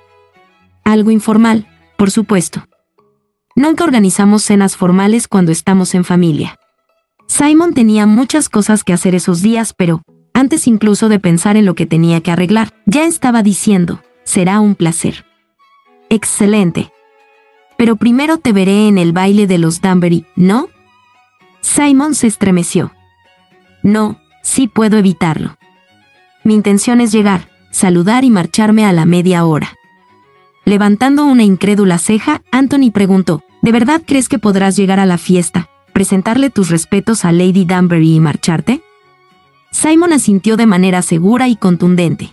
[0.84, 1.67] Algo informal,
[1.98, 2.65] por supuesto.
[3.56, 6.58] Nunca organizamos cenas formales cuando estamos en familia.
[7.28, 10.02] Simon tenía muchas cosas que hacer esos días, pero,
[10.34, 14.76] antes incluso de pensar en lo que tenía que arreglar, ya estaba diciendo, será un
[14.76, 15.26] placer.
[16.10, 16.91] Excelente.
[17.78, 20.70] Pero primero te veré en el baile de los Danbury, ¿no?
[21.62, 22.91] Simon se estremeció.
[23.84, 25.58] No, sí puedo evitarlo.
[26.44, 29.76] Mi intención es llegar, saludar y marcharme a la media hora.
[30.72, 35.68] Levantando una incrédula ceja, Anthony preguntó, ¿De verdad crees que podrás llegar a la fiesta,
[35.92, 38.82] presentarle tus respetos a Lady Danbury y marcharte?
[39.72, 42.32] Simon asintió de manera segura y contundente.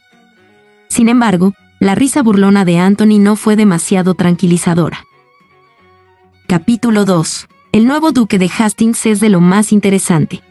[0.87, 5.05] Sin embargo, la risa burlona de Anthony no fue demasiado tranquilizadora.
[6.47, 7.49] Capítulo 2.
[7.73, 10.45] El nuevo duque de Hastings es de lo más interesante.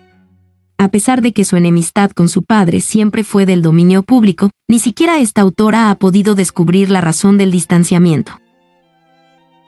[0.79, 4.77] A pesar de que su enemistad con su padre siempre fue del dominio público, ni
[4.77, 8.39] siquiera esta autora ha podido descubrir la razón del distanciamiento.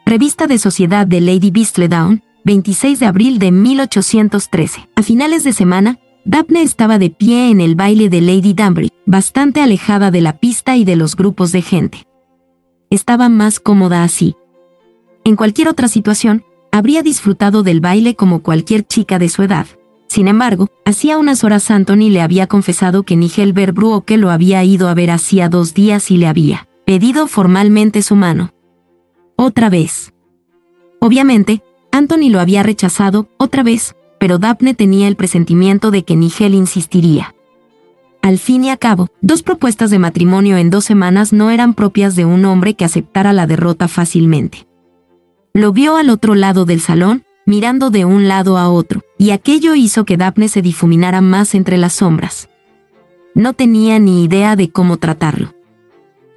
[0.06, 4.90] Revista de Sociedad de Lady Beastledown, 26 de abril de 1813.
[4.96, 9.62] A finales de semana, Daphne estaba de pie en el baile de Lady Danbury, bastante
[9.62, 12.04] alejada de la pista y de los grupos de gente.
[12.92, 14.36] Estaba más cómoda así.
[15.24, 19.66] En cualquier otra situación, habría disfrutado del baile como cualquier chica de su edad,
[20.10, 24.90] sin embargo, hacía unas horas Anthony le había confesado que Nigel Verbruoke lo había ido
[24.90, 28.52] a ver hacía dos días y le había pedido formalmente su mano.
[29.36, 30.12] Otra vez.
[31.00, 36.56] Obviamente, Anthony lo había rechazado otra vez, pero Daphne tenía el presentimiento de que Nigel
[36.56, 37.36] insistiría.
[38.24, 42.16] Al fin y a cabo, dos propuestas de matrimonio en dos semanas no eran propias
[42.16, 44.68] de un hombre que aceptara la derrota fácilmente.
[45.54, 49.76] Lo vio al otro lado del salón, mirando de un lado a otro, y aquello
[49.76, 52.48] hizo que Daphne se difuminara más entre las sombras.
[53.34, 55.54] No tenía ni idea de cómo tratarlo.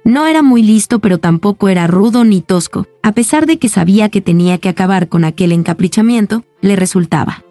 [0.03, 4.09] No era muy listo, pero tampoco era rudo ni tosco, a pesar de que sabía
[4.09, 7.43] que tenía que acabar con aquel encaprichamiento, le resultaba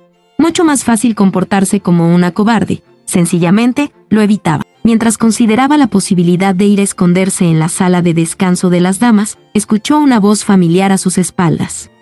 [0.42, 4.64] mucho más fácil comportarse como una cobarde, sencillamente lo evitaba.
[4.82, 8.98] Mientras consideraba la posibilidad de ir a esconderse en la sala de descanso de las
[8.98, 11.92] damas, escuchó una voz familiar a sus espaldas.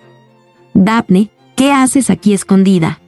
[0.73, 3.03] Daphne, ¿Qué haces aquí escondida?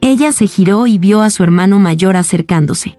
[0.00, 2.98] Ella se giró y vio a su hermano mayor acercándose.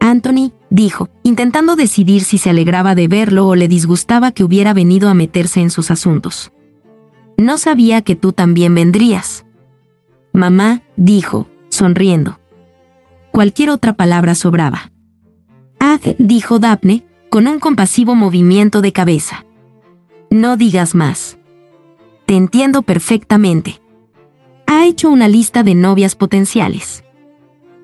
[0.00, 5.10] Anthony, dijo, intentando decidir si se alegraba de verlo o le disgustaba que hubiera venido
[5.10, 6.50] a meterse en sus asuntos.
[7.36, 9.44] No sabía que tú también vendrías.
[10.32, 12.40] Mamá, dijo, sonriendo.
[13.32, 14.92] Cualquier otra palabra sobraba.
[15.78, 19.44] Ah, dijo Daphne, con un compasivo movimiento de cabeza.
[20.30, 21.36] No digas más.
[22.26, 23.80] Te entiendo perfectamente.
[24.66, 27.04] Ha hecho una lista de novias potenciales.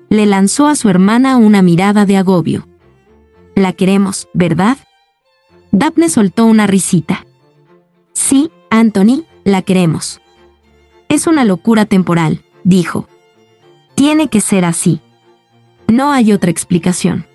[0.09, 2.67] Le lanzó a su hermana una mirada de agobio.
[3.55, 4.77] La queremos, ¿verdad?
[5.71, 7.25] Daphne soltó una risita.
[8.13, 10.21] Sí, Anthony, la queremos.
[11.07, 13.07] Es una locura temporal, dijo.
[13.95, 15.01] Tiene que ser así.
[15.87, 17.25] No hay otra explicación.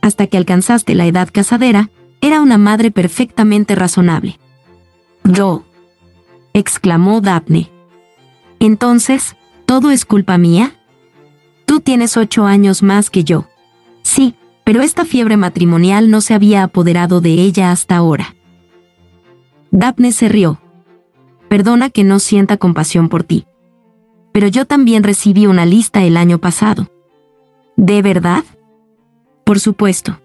[0.00, 4.38] Hasta que alcanzaste la edad casadera, era una madre perfectamente razonable.
[5.24, 5.64] Yo,
[6.58, 7.70] exclamó Daphne.
[8.60, 10.72] Entonces, ¿todo es culpa mía?
[11.66, 13.46] Tú tienes ocho años más que yo.
[14.02, 18.34] Sí, pero esta fiebre matrimonial no se había apoderado de ella hasta ahora.
[19.70, 20.58] Daphne se rió.
[21.50, 23.46] Perdona que no sienta compasión por ti.
[24.32, 26.90] Pero yo también recibí una lista el año pasado.
[27.76, 28.44] ¿De verdad?
[29.44, 30.20] Por supuesto.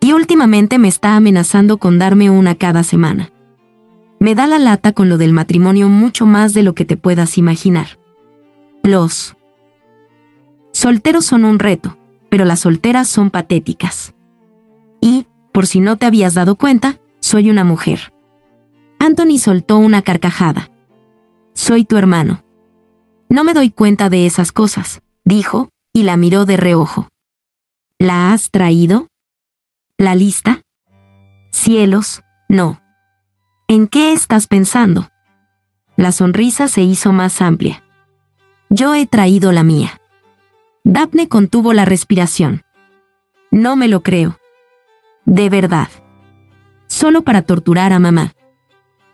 [0.00, 3.32] Y últimamente me está amenazando con darme una cada semana.
[4.20, 7.38] Me da la lata con lo del matrimonio mucho más de lo que te puedas
[7.38, 7.98] imaginar.
[8.82, 9.34] Los
[10.72, 11.96] solteros son un reto,
[12.28, 14.14] pero las solteras son patéticas.
[15.00, 18.12] Y, por si no te habías dado cuenta, soy una mujer.
[18.98, 20.70] Anthony soltó una carcajada.
[21.54, 22.44] Soy tu hermano.
[23.30, 27.08] No me doy cuenta de esas cosas, dijo, y la miró de reojo.
[27.98, 29.08] ¿La has traído?
[29.96, 30.60] ¿La lista?
[31.52, 32.80] Cielos, no.
[33.70, 35.10] ¿En qué estás pensando?
[35.94, 37.84] La sonrisa se hizo más amplia.
[38.68, 40.00] Yo he traído la mía.
[40.82, 42.62] Daphne contuvo la respiración.
[43.52, 44.38] No me lo creo.
[45.24, 45.86] De verdad.
[46.88, 48.32] Solo para torturar a mamá.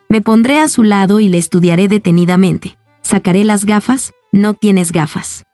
[0.08, 2.78] Me pondré a su lado y le estudiaré detenidamente.
[3.02, 5.44] Sacaré las gafas, no tienes gafas.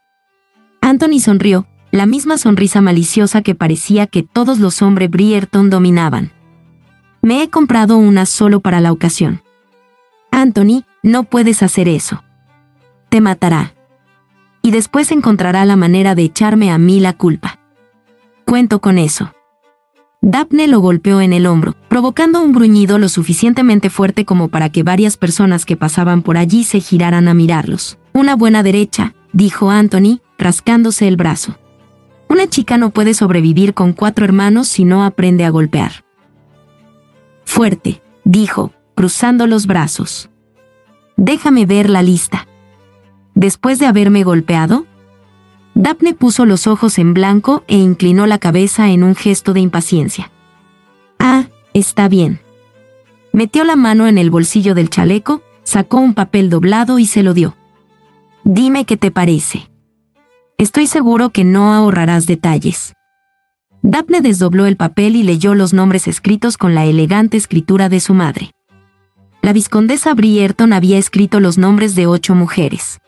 [0.79, 6.31] Anthony sonrió, la misma sonrisa maliciosa que parecía que todos los hombres Brierton dominaban.
[7.23, 9.41] Me he comprado una solo para la ocasión.
[10.29, 12.21] Anthony, no puedes hacer eso.
[13.07, 13.73] Te matará.
[14.61, 17.59] Y después encontrará la manera de echarme a mí la culpa.
[18.45, 19.31] Cuento con eso.
[20.19, 24.83] Daphne lo golpeó en el hombro, provocando un gruñido lo suficientemente fuerte como para que
[24.83, 27.97] varias personas que pasaban por allí se giraran a mirarlos.
[28.11, 31.57] Una buena derecha, dijo Anthony, rascándose el brazo.
[32.27, 36.03] Una chica no puede sobrevivir con cuatro hermanos si no aprende a golpear.
[37.53, 40.31] Fuerte, dijo, cruzando los brazos.
[41.17, 42.47] Déjame ver la lista.
[43.35, 44.87] Después de haberme golpeado,
[45.75, 50.31] Daphne puso los ojos en blanco e inclinó la cabeza en un gesto de impaciencia.
[51.19, 51.43] Ah,
[51.75, 52.39] está bien.
[53.33, 57.35] Metió la mano en el bolsillo del chaleco, sacó un papel doblado y se lo
[57.35, 57.55] dio.
[58.43, 59.69] Dime qué te parece.
[60.57, 62.95] Estoy seguro que no ahorrarás detalles.
[63.83, 68.15] Daphne desdobló el papel y leyó los nombres escritos con la elegante escritura de su
[68.15, 68.51] madre.
[69.43, 72.99] La viscondesa Brierton había escrito los nombres de ocho mujeres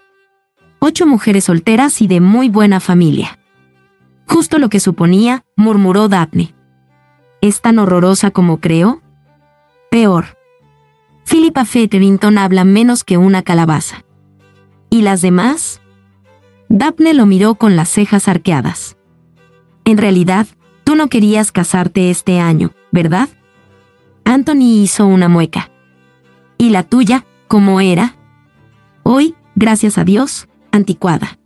[0.85, 3.39] ocho mujeres solteras y de muy buena familia.
[4.27, 6.53] Justo lo que suponía, murmuró Daphne.
[7.41, 9.01] ¿Es tan horrorosa como creo?
[9.89, 10.37] Peor.
[11.25, 14.05] Philippa Fetherington habla menos que una calabaza.
[14.91, 15.81] ¿Y las demás?
[16.69, 18.95] Daphne lo miró con las cejas arqueadas.
[19.85, 20.45] En realidad,
[20.85, 23.27] tú no querías casarte este año, ¿verdad?
[24.23, 25.69] Anthony hizo una mueca.
[26.57, 28.15] ¿Y la tuya, cómo era?
[29.03, 31.37] Hoy, gracias a Dios, anticuada.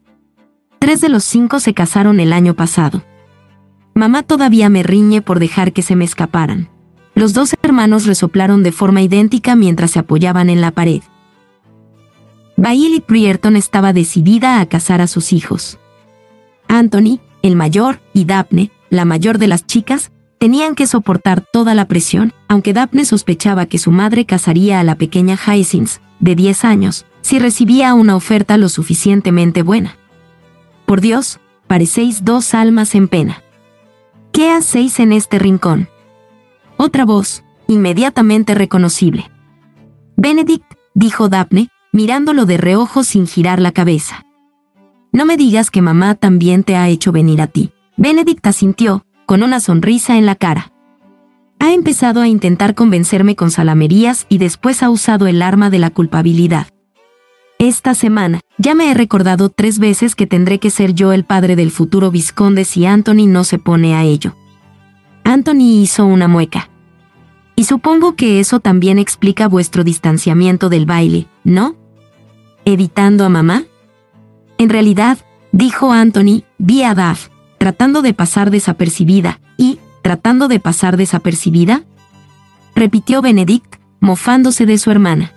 [0.78, 3.04] Tres de los cinco se casaron el año pasado.
[3.96, 6.70] Mamá todavía me riñe por dejar que se me escaparan.
[7.16, 11.02] Los dos hermanos resoplaron de forma idéntica mientras se apoyaban en la pared.
[12.56, 15.80] Bailey Prierton estaba decidida a casar a sus hijos.
[16.68, 21.86] Anthony, el mayor, y Daphne, la mayor de las chicas, tenían que soportar toda la
[21.86, 27.06] presión, aunque Daphne sospechaba que su madre casaría a la pequeña Hyacinth, de 10 años,
[27.22, 29.98] si recibía una oferta lo suficientemente buena.
[30.86, 33.44] Por Dios, parecéis dos almas en pena.
[34.32, 35.90] ¿Qué hacéis en este rincón?
[36.78, 39.30] Otra voz, inmediatamente reconocible.
[40.16, 44.26] Benedict, dijo Daphne, mirándolo de reojo sin girar la cabeza.
[45.12, 47.72] No me digas que mamá también te ha hecho venir a ti.
[48.00, 50.72] Benedict asintió, con una sonrisa en la cara.
[51.60, 55.90] Ha empezado a intentar convencerme con salamerías y después ha usado el arma de la
[55.90, 56.68] culpabilidad.
[57.58, 61.58] Esta semana, ya me he recordado tres veces que tendré que ser yo el padre
[61.58, 64.34] del futuro vizconde si Anthony no se pone a ello.
[65.26, 66.70] Anthony hizo una mueca.
[67.58, 71.76] Y supongo que eso también explica vuestro distanciamiento del baile, ¿no?
[72.64, 73.66] ¿Evitando a mamá?
[74.58, 75.18] En realidad,
[75.52, 77.28] dijo Anthony, vi a Duff,
[77.60, 81.84] tratando de pasar desapercibida, y, tratando de pasar desapercibida?
[82.74, 85.34] Repitió Benedict, mofándose de su hermana.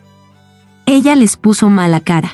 [0.87, 2.33] Ella les puso mala cara.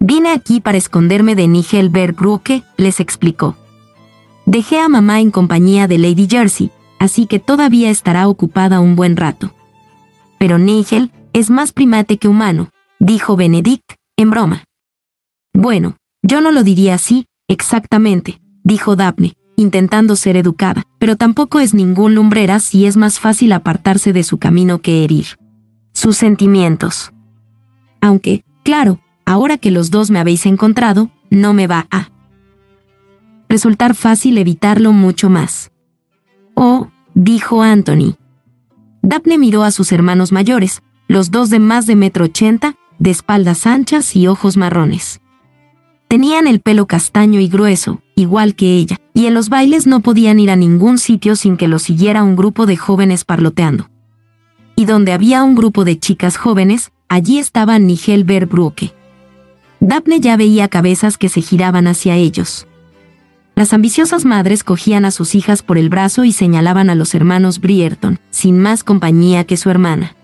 [0.00, 3.54] Vine aquí para esconderme de Nigel Bergruke, les explicó.
[4.46, 9.16] Dejé a mamá en compañía de Lady Jersey, así que todavía estará ocupada un buen
[9.16, 9.52] rato.
[10.38, 14.64] Pero Nigel es más primate que humano, dijo Benedict, en broma.
[15.52, 21.72] Bueno, yo no lo diría así, exactamente, dijo Daphne, intentando ser educada, pero tampoco es
[21.72, 25.38] ningún lumbreras y es más fácil apartarse de su camino que herir.
[25.92, 27.12] Sus sentimientos.
[28.00, 32.10] Aunque, claro, ahora que los dos me habéis encontrado, no me va a
[33.48, 35.70] resultar fácil evitarlo mucho más.
[36.54, 38.16] Oh, dijo Anthony.
[39.00, 43.64] Daphne miró a sus hermanos mayores, los dos de más de metro ochenta, de espaldas
[43.64, 45.20] anchas y ojos marrones.
[46.08, 50.40] Tenían el pelo castaño y grueso, igual que ella, y en los bailes no podían
[50.40, 53.88] ir a ningún sitio sin que los siguiera un grupo de jóvenes parloteando.
[54.74, 58.92] Y donde había un grupo de chicas jóvenes, allí estaba Nigel Verbrugge.
[59.80, 62.66] Daphne ya veía cabezas que se giraban hacia ellos.
[63.54, 67.58] Las ambiciosas madres cogían a sus hijas por el brazo y señalaban a los hermanos
[67.58, 70.14] Brierton, sin más compañía que su hermana.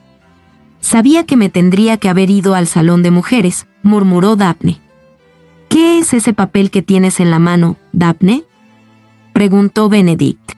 [0.80, 4.81] Sabía que me tendría que haber ido al salón de mujeres, murmuró Daphne.
[5.72, 8.44] ¿Qué es ese papel que tienes en la mano, Daphne?
[9.32, 10.52] preguntó Benedict.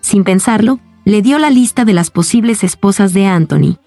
[0.00, 3.78] Sin pensarlo, le dio la lista de las posibles esposas de Anthony.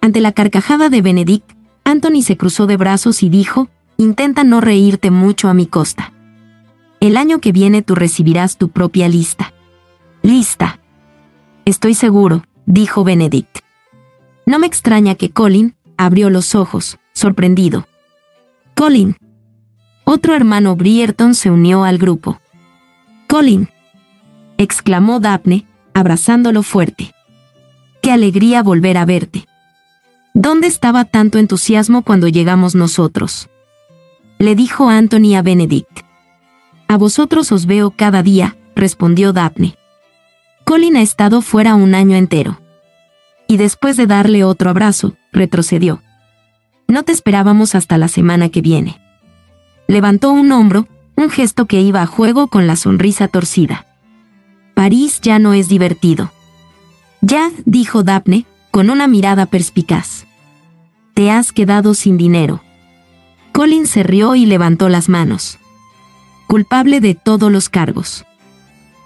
[0.00, 1.52] Ante la carcajada de Benedict,
[1.84, 6.14] Anthony se cruzó de brazos y dijo, intenta no reírte mucho a mi costa.
[7.00, 9.52] El año que viene tú recibirás tu propia lista.
[10.22, 10.80] Lista.
[11.66, 13.58] Estoy seguro, dijo Benedict.
[14.46, 17.86] No me extraña que Colin abrió los ojos, sorprendido.
[18.74, 19.14] Colin.
[20.10, 22.40] Otro hermano Brierton se unió al grupo.
[23.26, 23.68] Colin.
[24.56, 27.12] exclamó Daphne, abrazándolo fuerte.
[28.00, 29.44] Qué alegría volver a verte.
[30.32, 33.50] ¿Dónde estaba tanto entusiasmo cuando llegamos nosotros?
[34.38, 36.00] Le dijo Anthony a Benedict.
[36.88, 39.76] A vosotros os veo cada día, respondió Daphne.
[40.64, 42.62] Colin ha estado fuera un año entero.
[43.46, 46.00] Y después de darle otro abrazo, retrocedió.
[46.86, 48.98] No te esperábamos hasta la semana que viene.
[49.88, 50.86] Levantó un hombro,
[51.16, 53.86] un gesto que iba a juego con la sonrisa torcida.
[54.74, 56.30] París ya no es divertido.
[57.22, 60.26] Ya, dijo Daphne, con una mirada perspicaz.
[61.14, 62.60] Te has quedado sin dinero.
[63.52, 65.58] Colin se rió y levantó las manos.
[66.46, 68.26] Culpable de todos los cargos.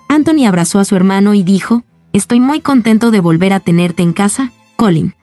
[0.09, 4.13] Anthony abrazó a su hermano y dijo, Estoy muy contento de volver a tenerte en
[4.13, 5.15] casa, Colin.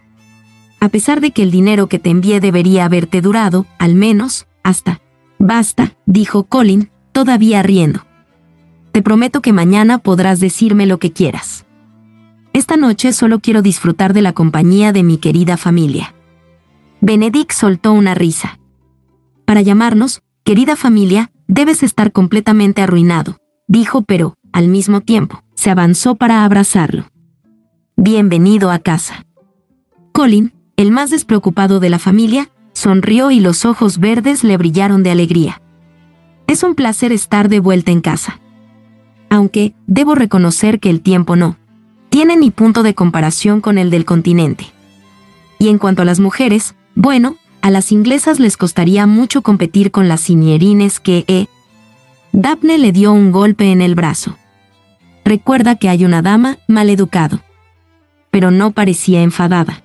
[0.80, 5.02] A pesar de que el dinero que te envié debería haberte durado, al menos, hasta...
[5.40, 8.06] Basta, dijo Colin, todavía riendo.
[8.92, 11.66] Te prometo que mañana podrás decirme lo que quieras.
[12.52, 16.14] Esta noche solo quiero disfrutar de la compañía de mi querida familia.
[17.00, 18.60] Benedict soltó una risa.
[19.46, 23.38] Para llamarnos, querida familia, debes estar completamente arruinado,
[23.68, 27.06] dijo, pero, al mismo tiempo, se avanzó para abrazarlo.
[27.96, 29.26] Bienvenido a casa.
[30.12, 32.50] Colin, el más despreocupado de la familia,
[32.80, 35.62] sonrió y los ojos verdes le brillaron de alegría.
[36.48, 38.40] Es un placer estar de vuelta en casa.
[39.30, 41.58] Aunque, debo reconocer que el tiempo no
[42.10, 44.66] tiene ni punto de comparación con el del continente.
[45.60, 50.08] Y en cuanto a las mujeres, bueno, a las inglesas les costaría mucho competir con
[50.08, 51.48] las sinierines que, eh.
[52.32, 54.38] Daphne le dio un golpe en el brazo.
[55.26, 57.42] Recuerda que hay una dama mal educado.
[58.32, 59.84] Pero no parecía enfadada.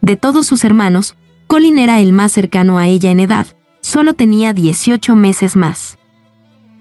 [0.00, 1.16] De todos sus hermanos,
[1.50, 3.44] Colin era el más cercano a ella en edad,
[3.80, 5.98] solo tenía 18 meses más.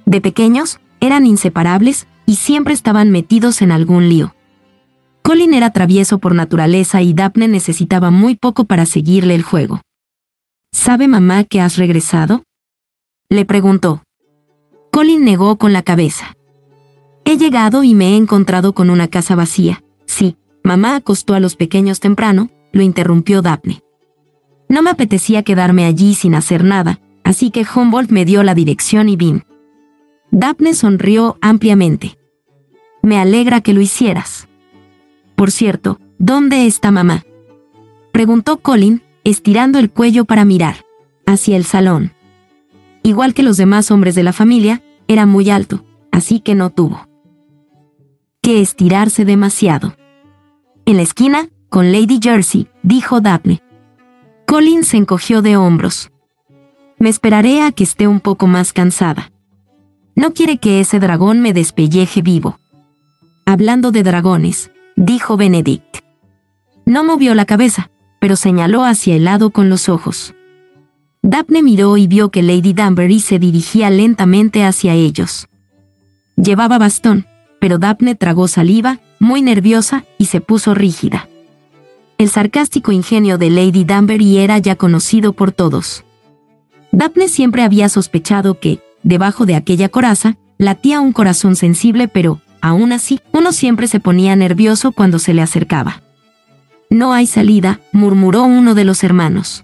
[0.06, 4.36] De pequeños, eran inseparables y siempre estaban metidos en algún lío.
[5.24, 9.82] Colin era travieso por naturaleza y Daphne necesitaba muy poco para seguirle el juego.
[10.72, 12.44] ¿Sabe mamá que has regresado?
[13.28, 14.04] Le preguntó.
[14.92, 16.36] Colin negó con la cabeza.
[17.26, 19.82] He llegado y me he encontrado con una casa vacía.
[20.06, 23.82] Sí, mamá acostó a los pequeños temprano, lo interrumpió Daphne.
[24.70, 29.10] No me apetecía quedarme allí sin hacer nada, así que Humboldt me dio la dirección
[29.10, 29.46] y vine.
[30.32, 32.18] Daphne sonrió ampliamente.
[33.02, 34.48] Me alegra que lo hicieras.
[35.36, 37.24] Por cierto, ¿dónde está mamá?
[38.12, 40.86] Preguntó Colin, estirando el cuello para mirar,
[41.26, 42.14] hacia el salón.
[43.04, 47.10] Igual que los demás hombres de la familia, era muy alto, así que no tuvo
[48.42, 49.96] que estirarse demasiado.
[50.86, 53.62] En la esquina, con Lady Jersey, dijo Daphne.
[54.50, 56.10] Colin se encogió de hombros.
[56.98, 59.32] Me esperaré a que esté un poco más cansada.
[60.16, 62.60] No quiere que ese dragón me despelleje vivo.
[63.46, 66.00] Hablando de dragones, dijo Benedict.
[66.88, 70.34] No movió la cabeza, pero señaló hacia el lado con los ojos.
[71.22, 75.48] Daphne miró y vio que Lady Danbury se dirigía lentamente hacia ellos.
[76.38, 77.28] Llevaba bastón,
[77.62, 81.29] pero Daphne tragó saliva, muy nerviosa, y se puso rígida.
[82.20, 86.04] El sarcástico ingenio de Lady Danbury era ya conocido por todos.
[86.92, 92.92] Daphne siempre había sospechado que, debajo de aquella coraza, latía un corazón sensible, pero, Aún
[92.92, 96.02] así, uno siempre se ponía nervioso cuando se le acercaba.
[96.90, 99.64] No hay salida, murmuró uno de los hermanos.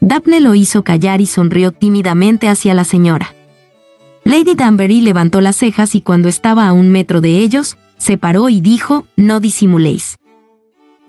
[0.00, 3.34] Daphne lo hizo callar y sonrió tímidamente hacia la señora.
[4.24, 8.48] Lady Danbury levantó las cejas y cuando estaba a un metro de ellos, se paró
[8.48, 10.18] y dijo, no disimuléis.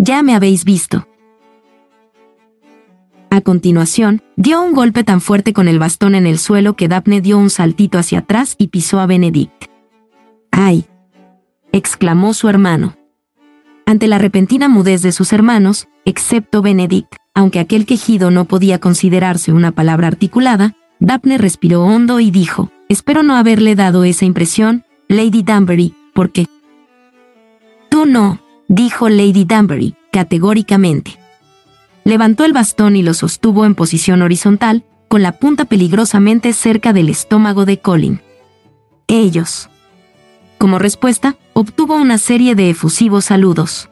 [0.02, 1.06] Ya me habéis visto.
[3.30, 7.20] A continuación, dio un golpe tan fuerte con el bastón en el suelo que Daphne
[7.20, 9.66] dio un saltito hacia atrás y pisó a Benedict.
[10.52, 10.86] ¡Ay!
[11.74, 12.96] exclamó su hermano.
[13.86, 19.52] Ante la repentina mudez de sus hermanos, excepto Benedict, aunque aquel quejido no podía considerarse
[19.52, 25.44] una palabra articulada, Daphne respiró hondo y dijo, espero no haberle dado esa impresión, Lady
[25.44, 26.48] Danbury, porque...
[27.90, 28.40] Tú no,
[28.70, 31.20] dijo Lady Danbury, categóricamente.
[32.06, 37.10] Levantó el bastón y lo sostuvo en posición horizontal, con la punta peligrosamente cerca del
[37.10, 38.22] estómago de Colin.
[39.08, 39.70] Ellos.
[40.60, 43.90] Como respuesta, obtuvo una serie de efusivos saludos.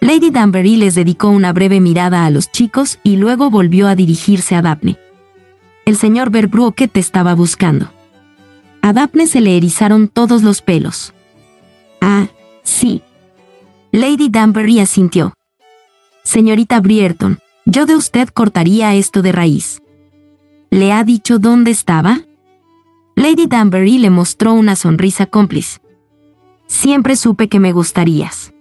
[0.00, 4.56] Lady Danbury les dedicó una breve mirada a los chicos y luego volvió a dirigirse
[4.56, 4.98] a Daphne.
[5.84, 7.92] El señor Verbruoque te estaba buscando.
[8.80, 11.12] A Daphne se le erizaron todos los pelos.
[12.00, 12.28] Ah,
[12.62, 13.02] sí.
[13.94, 15.34] Lady Danbury asintió.
[16.24, 19.82] Señorita Brierton, yo de usted cortaría esto de raíz.
[20.70, 22.20] ¿Le ha dicho dónde estaba?
[23.16, 25.80] Lady Danbury le mostró una sonrisa cómplice.
[26.66, 28.54] Siempre supe que me gustarías.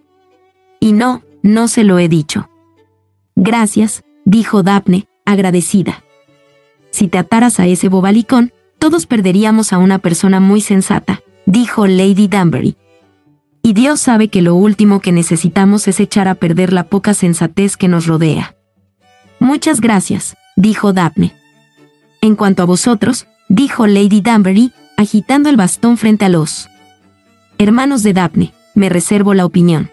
[0.81, 2.49] Y no, no se lo he dicho.
[3.37, 6.03] Gracias, dijo Daphne, agradecida.
[6.89, 12.27] Si te ataras a ese bobalicón, todos perderíamos a una persona muy sensata, dijo Lady
[12.27, 12.75] Danbury.
[13.63, 17.77] Y Dios sabe que lo último que necesitamos es echar a perder la poca sensatez
[17.77, 18.55] que nos rodea.
[19.39, 21.33] Muchas gracias, dijo Daphne.
[22.21, 26.69] En cuanto a vosotros, dijo Lady Danbury, agitando el bastón frente a los
[27.57, 29.91] hermanos de Daphne, me reservo la opinión.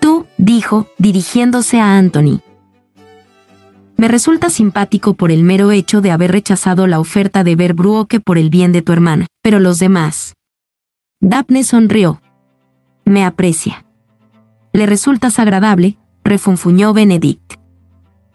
[0.00, 2.40] Tú, dijo, dirigiéndose a Anthony,
[3.96, 7.76] me resulta simpático por el mero hecho de haber rechazado la oferta de ver
[8.08, 10.34] que por el bien de tu hermana, pero los demás.
[11.20, 12.20] Daphne sonrió.
[13.04, 13.84] Me aprecia.
[14.72, 17.54] Le resultas agradable, refunfuñó Benedict.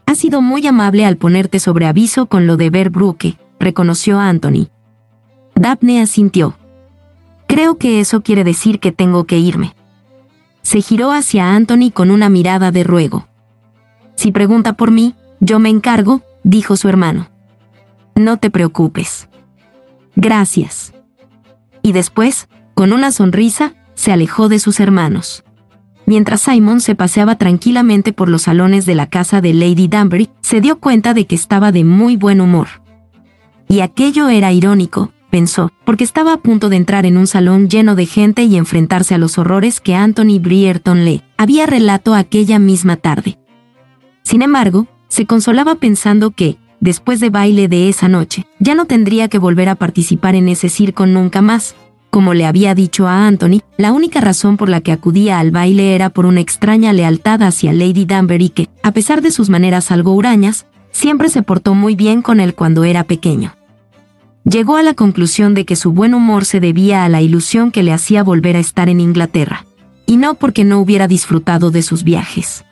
[0.05, 2.91] Ha sido muy amable al ponerte sobre aviso con lo de ver
[3.59, 4.69] reconoció Anthony.
[5.55, 6.55] Daphne asintió.
[7.47, 9.75] Creo que eso quiere decir que tengo que irme.
[10.61, 13.27] Se giró hacia Anthony con una mirada de ruego.
[14.15, 17.29] Si pregunta por mí, yo me encargo, dijo su hermano.
[18.15, 19.29] No te preocupes.
[20.15, 20.93] Gracias.
[21.83, 25.43] Y después, con una sonrisa, se alejó de sus hermanos.
[26.05, 30.61] Mientras Simon se paseaba tranquilamente por los salones de la casa de Lady Danbury, se
[30.61, 32.67] dio cuenta de que estaba de muy buen humor.
[33.67, 37.95] Y aquello era irónico, pensó, porque estaba a punto de entrar en un salón lleno
[37.95, 42.95] de gente y enfrentarse a los horrores que Anthony Brierton le había relato aquella misma
[42.95, 43.37] tarde.
[44.23, 49.27] Sin embargo, se consolaba pensando que, después de baile de esa noche, ya no tendría
[49.27, 51.75] que volver a participar en ese circo nunca más.
[52.09, 55.93] Como le había dicho a Anthony, la única razón por la que acudía al baile
[55.93, 60.13] era por una extraña lealtad hacia Lady Danbury que, a pesar de sus maneras algo
[60.13, 63.53] hurañas, siempre se portó muy bien con él cuando era pequeño.
[64.49, 67.83] Llegó a la conclusión de que su buen humor se debía a la ilusión que
[67.83, 69.65] le hacía volver a estar en Inglaterra,
[70.05, 72.63] y no porque no hubiera disfrutado de sus viajes.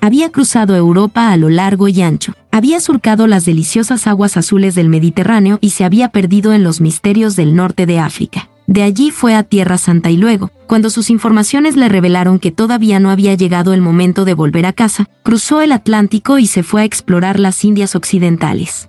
[0.00, 4.88] Había cruzado Europa a lo largo y ancho, había surcado las deliciosas aguas azules del
[4.88, 8.48] Mediterráneo y se había perdido en los misterios del norte de África.
[8.68, 13.00] De allí fue a Tierra Santa y luego, cuando sus informaciones le revelaron que todavía
[13.00, 16.82] no había llegado el momento de volver a casa, cruzó el Atlántico y se fue
[16.82, 18.88] a explorar las Indias Occidentales.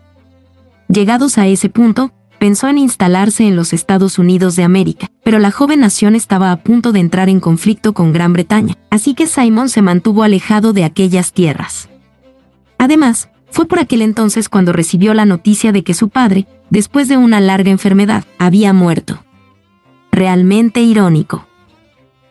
[0.88, 5.50] Llegados a ese punto, pensó en instalarse en los Estados Unidos de América, pero la
[5.50, 9.70] joven nación estaba a punto de entrar en conflicto con Gran Bretaña, así que Simon
[9.70, 11.90] se mantuvo alejado de aquellas tierras.
[12.78, 17.16] Además, fue por aquel entonces cuando recibió la noticia de que su padre, después de
[17.16, 19.24] una larga enfermedad, había muerto.
[20.12, 21.48] Realmente irónico.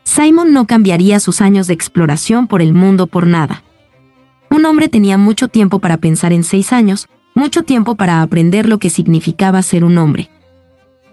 [0.02, 3.62] Simon no cambiaría sus años de exploración por el mundo por nada.
[4.50, 8.78] Un hombre tenía mucho tiempo para pensar en seis años, mucho tiempo para aprender lo
[8.78, 10.28] que significaba ser un hombre.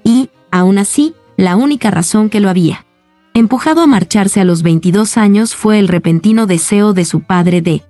[0.03, 2.85] Y, aún así, la única razón que lo había
[3.33, 7.81] empujado a marcharse a los 22 años fue el repentino deseo de su padre de,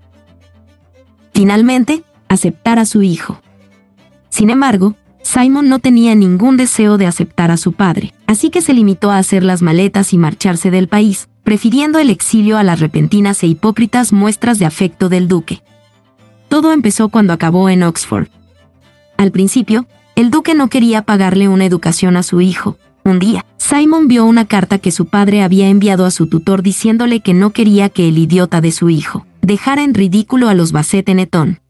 [1.34, 3.42] finalmente, aceptar a su hijo.
[4.30, 8.74] Sin embargo, Simon no tenía ningún deseo de aceptar a su padre, así que se
[8.74, 13.44] limitó a hacer las maletas y marcharse del país, prefiriendo el exilio a las repentinas
[13.44, 15.62] e hipócritas muestras de afecto del duque.
[16.48, 18.28] Todo empezó cuando acabó en Oxford.
[19.18, 22.78] Al principio, el duque no quería pagarle una educación a su hijo.
[23.04, 27.20] Un día, Simon vio una carta que su padre había enviado a su tutor diciéndole
[27.20, 31.10] que no quería que el idiota de su hijo dejara en ridículo a los Basset
[31.10, 31.62] en.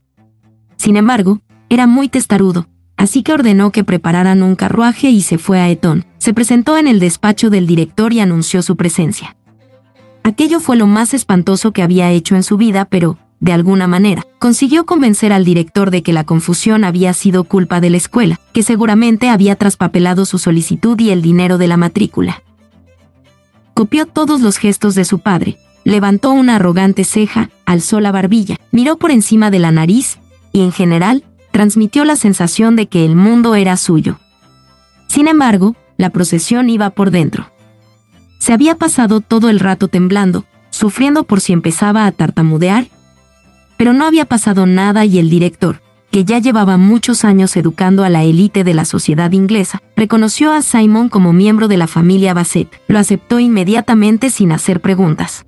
[0.82, 2.66] Sin embargo, era muy testarudo,
[2.98, 6.08] así que ordenó que prepararan un carruaje y se fue a Eton.
[6.18, 9.36] Se presentó en el despacho del director y anunció su presencia.
[10.24, 14.26] Aquello fue lo más espantoso que había hecho en su vida, pero, de alguna manera,
[14.40, 18.64] consiguió convencer al director de que la confusión había sido culpa de la escuela, que
[18.64, 22.42] seguramente había traspapelado su solicitud y el dinero de la matrícula.
[23.76, 28.98] Copió todos los gestos de su padre, levantó una arrogante ceja, alzó la barbilla, miró
[28.98, 30.18] por encima de la nariz
[30.52, 34.20] y, en general, transmitió la sensación de que el mundo era suyo.
[35.08, 37.52] Sin embargo, la procesión iba por dentro.
[38.40, 42.88] Se había pasado todo el rato temblando, sufriendo por si empezaba a tartamudear,
[43.78, 45.82] pero no había pasado nada y el director,
[46.12, 50.62] que ya llevaba muchos años educando a la élite de la sociedad inglesa, reconoció a
[50.62, 52.70] Simon como miembro de la familia Bassett.
[52.88, 55.46] Lo aceptó inmediatamente sin hacer preguntas.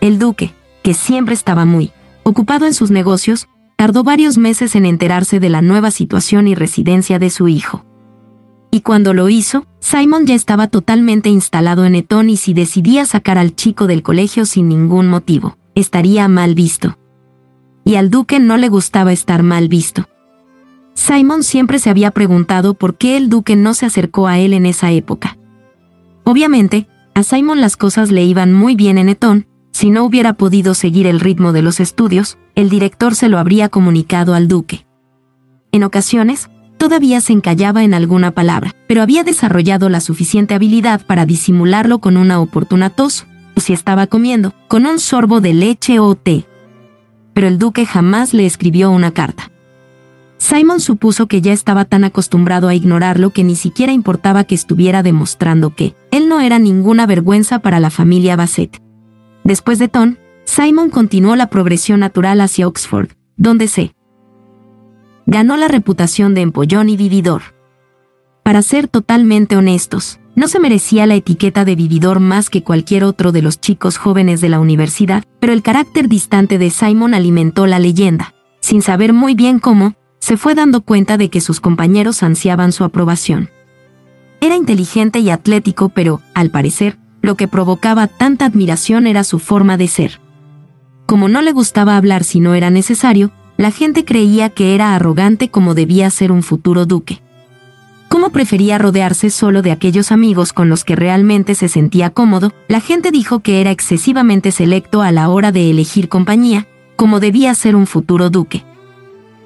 [0.00, 0.52] El duque,
[0.82, 1.92] que siempre estaba muy
[2.22, 3.48] ocupado en sus negocios,
[3.78, 7.86] tardó varios meses en enterarse de la nueva situación y residencia de su hijo.
[8.70, 13.38] Y cuando lo hizo, Simon ya estaba totalmente instalado en Eton y si decidía sacar
[13.38, 16.98] al chico del colegio sin ningún motivo, estaría mal visto
[17.88, 20.10] y al duque no le gustaba estar mal visto.
[20.92, 24.66] Simon siempre se había preguntado por qué el duque no se acercó a él en
[24.66, 25.38] esa época.
[26.24, 29.46] Obviamente, a Simon las cosas le iban muy bien en Eton,
[29.78, 33.68] si no hubiera podido seguir el ritmo de los estudios, el director se lo habría
[33.68, 34.84] comunicado al duque.
[35.70, 41.26] En ocasiones, todavía se encallaba en alguna palabra, pero había desarrollado la suficiente habilidad para
[41.26, 46.12] disimularlo con una oportuna tos, o si estaba comiendo, con un sorbo de leche o
[46.16, 46.44] té
[47.32, 49.52] pero el duque jamás le escribió una carta.
[50.38, 55.04] Simon supuso que ya estaba tan acostumbrado a ignorarlo que ni siquiera importaba que estuviera
[55.04, 58.87] demostrando que él no era ninguna vergüenza para la familia Bassett.
[59.48, 63.94] Después de Ton, Simon continuó la progresión natural hacia Oxford, donde se
[65.24, 67.40] ganó la reputación de empollón y vividor.
[68.42, 73.32] Para ser totalmente honestos, no se merecía la etiqueta de vividor más que cualquier otro
[73.32, 77.78] de los chicos jóvenes de la universidad, pero el carácter distante de Simon alimentó la
[77.78, 78.34] leyenda.
[78.60, 82.84] Sin saber muy bien cómo, se fue dando cuenta de que sus compañeros ansiaban su
[82.84, 83.48] aprobación.
[84.42, 89.76] Era inteligente y atlético, pero, al parecer, lo que provocaba tanta admiración era su forma
[89.76, 90.20] de ser.
[91.06, 95.50] Como no le gustaba hablar si no era necesario, la gente creía que era arrogante
[95.50, 97.20] como debía ser un futuro duque.
[98.08, 102.80] Como prefería rodearse solo de aquellos amigos con los que realmente se sentía cómodo, la
[102.80, 106.66] gente dijo que era excesivamente selecto a la hora de elegir compañía,
[106.96, 108.64] como debía ser un futuro duque.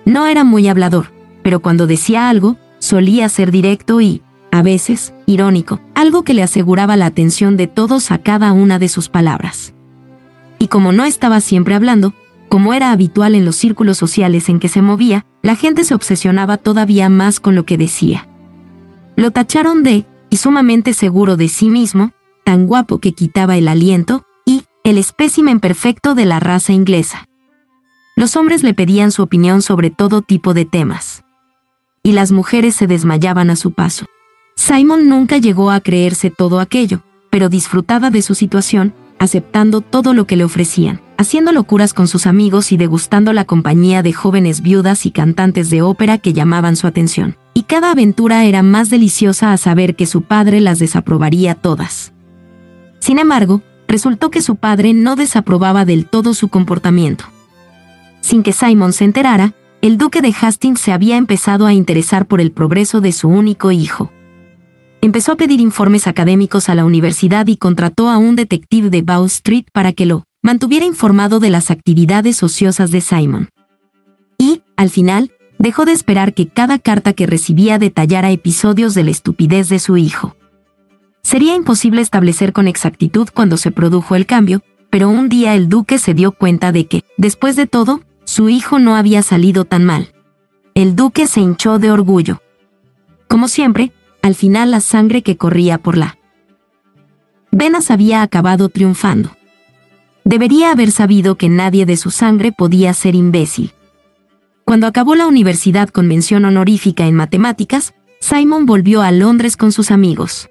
[0.04, 1.12] No era muy hablador,
[1.42, 6.96] pero cuando decía algo, solía ser directo y, a veces, irónico, algo que le aseguraba
[6.96, 9.74] la atención de todos a cada una de sus palabras.
[10.58, 12.14] Y como no estaba siempre hablando,
[12.48, 16.58] como era habitual en los círculos sociales en que se movía, la gente se obsesionaba
[16.58, 18.28] todavía más con lo que decía.
[19.16, 22.12] Lo tacharon de, y sumamente seguro de sí mismo,
[22.44, 27.26] tan guapo que quitaba el aliento, y, el espécimen perfecto de la raza inglesa.
[28.16, 31.24] Los hombres le pedían su opinión sobre todo tipo de temas.
[32.02, 34.04] Y las mujeres se desmayaban a su paso.
[34.54, 40.26] Simon nunca llegó a creerse todo aquello, pero disfrutaba de su situación, aceptando todo lo
[40.26, 45.06] que le ofrecían, haciendo locuras con sus amigos y degustando la compañía de jóvenes viudas
[45.06, 49.56] y cantantes de ópera que llamaban su atención y cada aventura era más deliciosa a
[49.56, 52.12] saber que su padre las desaprobaría todas.
[52.98, 57.24] Sin embargo, resultó que su padre no desaprobaba del todo su comportamiento.
[58.20, 62.40] Sin que Simon se enterara, el duque de Hastings se había empezado a interesar por
[62.40, 64.12] el progreso de su único hijo.
[65.04, 69.24] Empezó a pedir informes académicos a la universidad y contrató a un detective de Bow
[69.24, 73.48] Street para que lo mantuviera informado de las actividades ociosas de Simon.
[74.38, 79.10] Y, al final, dejó de esperar que cada carta que recibía detallara episodios de la
[79.10, 80.36] estupidez de su hijo.
[81.24, 85.98] Sería imposible establecer con exactitud cuándo se produjo el cambio, pero un día el duque
[85.98, 90.12] se dio cuenta de que, después de todo, su hijo no había salido tan mal.
[90.74, 92.40] El duque se hinchó de orgullo.
[93.26, 93.90] Como siempre,
[94.22, 96.16] al final la sangre que corría por la
[97.50, 99.36] venas había acabado triunfando.
[100.24, 103.72] Debería haber sabido que nadie de su sangre podía ser imbécil.
[104.64, 109.90] Cuando acabó la universidad con mención honorífica en matemáticas, Simon volvió a Londres con sus
[109.90, 110.48] amigos.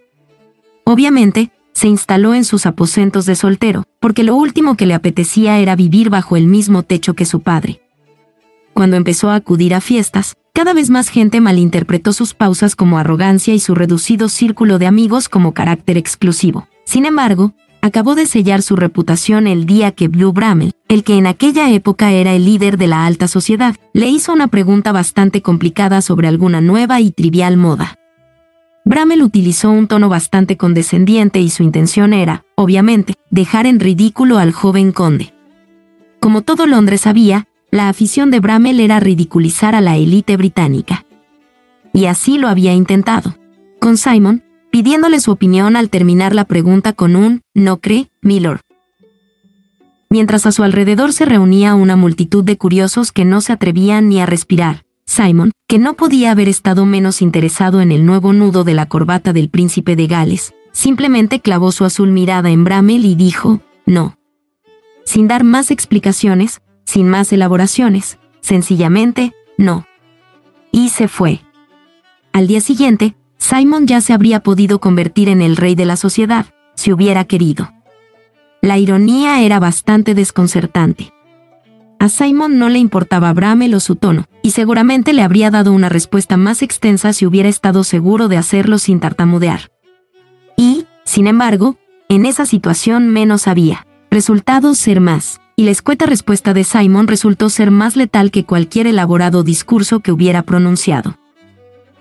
[0.83, 5.75] Obviamente, se instaló en sus aposentos de soltero, porque lo último que le apetecía era
[5.75, 7.80] vivir bajo el mismo techo que su padre.
[8.73, 13.53] Cuando empezó a acudir a fiestas, cada vez más gente malinterpretó sus pausas como arrogancia
[13.53, 16.67] y su reducido círculo de amigos como carácter exclusivo.
[16.85, 21.27] Sin embargo, acabó de sellar su reputación el día que Blue Bramel, el que en
[21.27, 26.01] aquella época era el líder de la alta sociedad, le hizo una pregunta bastante complicada
[26.01, 27.95] sobre alguna nueva y trivial moda.
[28.83, 34.51] Bramel utilizó un tono bastante condescendiente y su intención era, obviamente, dejar en ridículo al
[34.51, 35.33] joven conde.
[36.19, 41.05] Como todo Londres sabía, la afición de Bramel era ridiculizar a la élite británica.
[41.93, 43.35] Y así lo había intentado.
[43.79, 48.59] Con Simon, pidiéndole su opinión al terminar la pregunta con un ¿no cree, Milord?
[50.09, 54.19] Mientras a su alrededor se reunía una multitud de curiosos que no se atrevían ni
[54.19, 58.73] a respirar, Simon, que no podía haber estado menos interesado en el nuevo nudo de
[58.73, 63.61] la corbata del príncipe de Gales, simplemente clavó su azul mirada en Bramel y dijo,
[63.85, 64.17] no.
[65.05, 66.61] Sin dar más explicaciones,
[66.91, 69.85] sin más elaboraciones, sencillamente, no.
[70.73, 71.39] Y se fue.
[72.33, 76.47] Al día siguiente, Simon ya se habría podido convertir en el rey de la sociedad,
[76.75, 77.71] si hubiera querido.
[78.61, 81.13] La ironía era bastante desconcertante.
[81.97, 85.87] A Simon no le importaba Bramel o su tono, y seguramente le habría dado una
[85.87, 89.71] respuesta más extensa si hubiera estado seguro de hacerlo sin tartamudear.
[90.57, 91.77] Y, sin embargo,
[92.09, 97.47] en esa situación menos había resultado ser más, y la escueta respuesta de Simon resultó
[97.51, 101.19] ser más letal que cualquier elaborado discurso que hubiera pronunciado.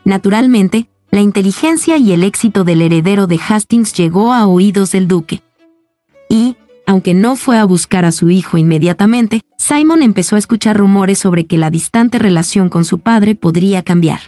[0.03, 5.43] Naturalmente, la inteligencia y el éxito del heredero de Hastings llegó a oídos del duque.
[6.31, 6.57] Y,
[6.87, 11.45] aunque no fue a buscar a su hijo inmediatamente, Simon empezó a escuchar rumores sobre
[11.45, 14.21] que la distante relación con su padre podría cambiar.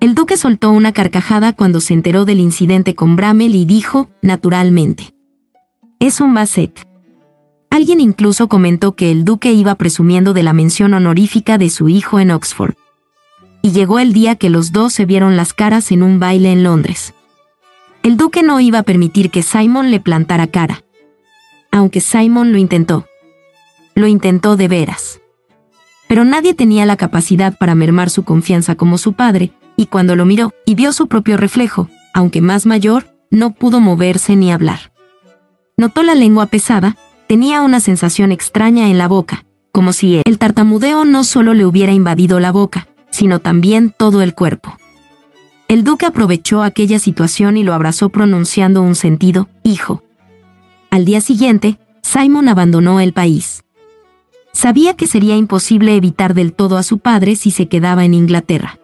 [0.00, 5.14] El duque soltó una carcajada cuando se enteró del incidente con Bramel y dijo, naturalmente.
[6.00, 6.91] Es un Basset.
[7.72, 12.20] Alguien incluso comentó que el duque iba presumiendo de la mención honorífica de su hijo
[12.20, 12.74] en Oxford
[13.62, 16.64] y llegó el día que los dos se vieron las caras en un baile en
[16.64, 17.14] Londres.
[18.02, 20.82] El duque no iba a permitir que Simon le plantara cara.
[21.70, 23.06] Aunque Simon lo intentó.
[23.94, 25.20] Lo intentó de veras.
[26.08, 30.26] Pero nadie tenía la capacidad para mermar su confianza como su padre, y cuando lo
[30.26, 34.92] miró y vio su propio reflejo, aunque más mayor, no pudo moverse ni hablar.
[35.78, 36.96] Notó la lengua pesada,
[37.32, 41.92] tenía una sensación extraña en la boca, como si el tartamudeo no solo le hubiera
[41.92, 44.76] invadido la boca, sino también todo el cuerpo.
[45.66, 50.02] El duque aprovechó aquella situación y lo abrazó pronunciando un sentido, hijo.
[50.90, 53.64] Al día siguiente, Simon abandonó el país.
[54.52, 58.78] Sabía que sería imposible evitar del todo a su padre si se quedaba en Inglaterra.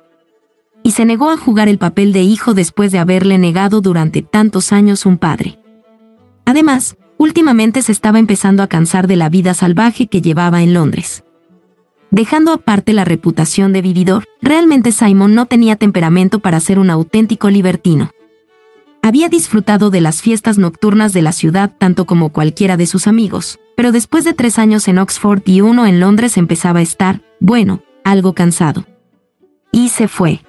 [0.82, 4.72] Y se negó a jugar el papel de hijo después de haberle negado durante tantos
[4.72, 5.58] años un padre.
[6.46, 11.24] Además, últimamente se estaba empezando a cansar de la vida salvaje que llevaba en Londres.
[12.10, 17.50] Dejando aparte la reputación de vividor, realmente Simon no tenía temperamento para ser un auténtico
[17.50, 18.10] libertino.
[19.02, 23.58] Había disfrutado de las fiestas nocturnas de la ciudad tanto como cualquiera de sus amigos,
[23.76, 27.82] pero después de tres años en Oxford y uno en Londres empezaba a estar, bueno,
[28.04, 28.86] algo cansado.
[29.70, 30.40] Y se fue.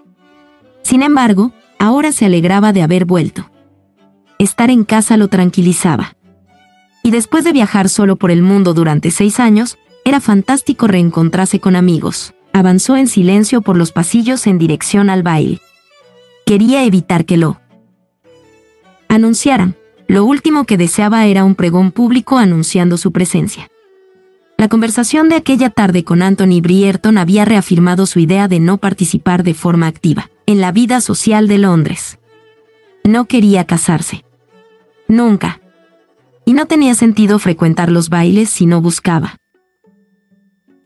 [0.82, 3.49] Sin embargo, ahora se alegraba de haber vuelto.
[4.39, 6.15] Estar en casa lo tranquilizaba.
[7.03, 11.75] Y después de viajar solo por el mundo durante seis años, era fantástico reencontrarse con
[11.75, 12.33] amigos.
[12.53, 15.61] Avanzó en silencio por los pasillos en dirección al baile.
[16.45, 17.59] Quería evitar que lo
[19.07, 19.75] anunciaran.
[20.07, 23.69] Lo último que deseaba era un pregón público anunciando su presencia.
[24.57, 29.43] La conversación de aquella tarde con Anthony Brierton había reafirmado su idea de no participar
[29.43, 32.17] de forma activa en la vida social de Londres.
[33.03, 34.25] No quería casarse.
[35.07, 35.59] Nunca.
[36.49, 39.35] Y no tenía sentido frecuentar los bailes si no buscaba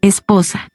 [0.02, 0.68] esposa.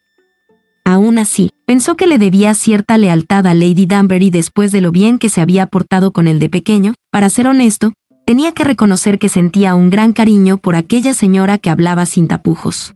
[0.82, 5.18] Aún así, pensó que le debía cierta lealtad a Lady Danbury después de lo bien
[5.18, 7.92] que se había portado con él de pequeño, para ser honesto,
[8.24, 12.94] tenía que reconocer que sentía un gran cariño por aquella señora que hablaba sin tapujos.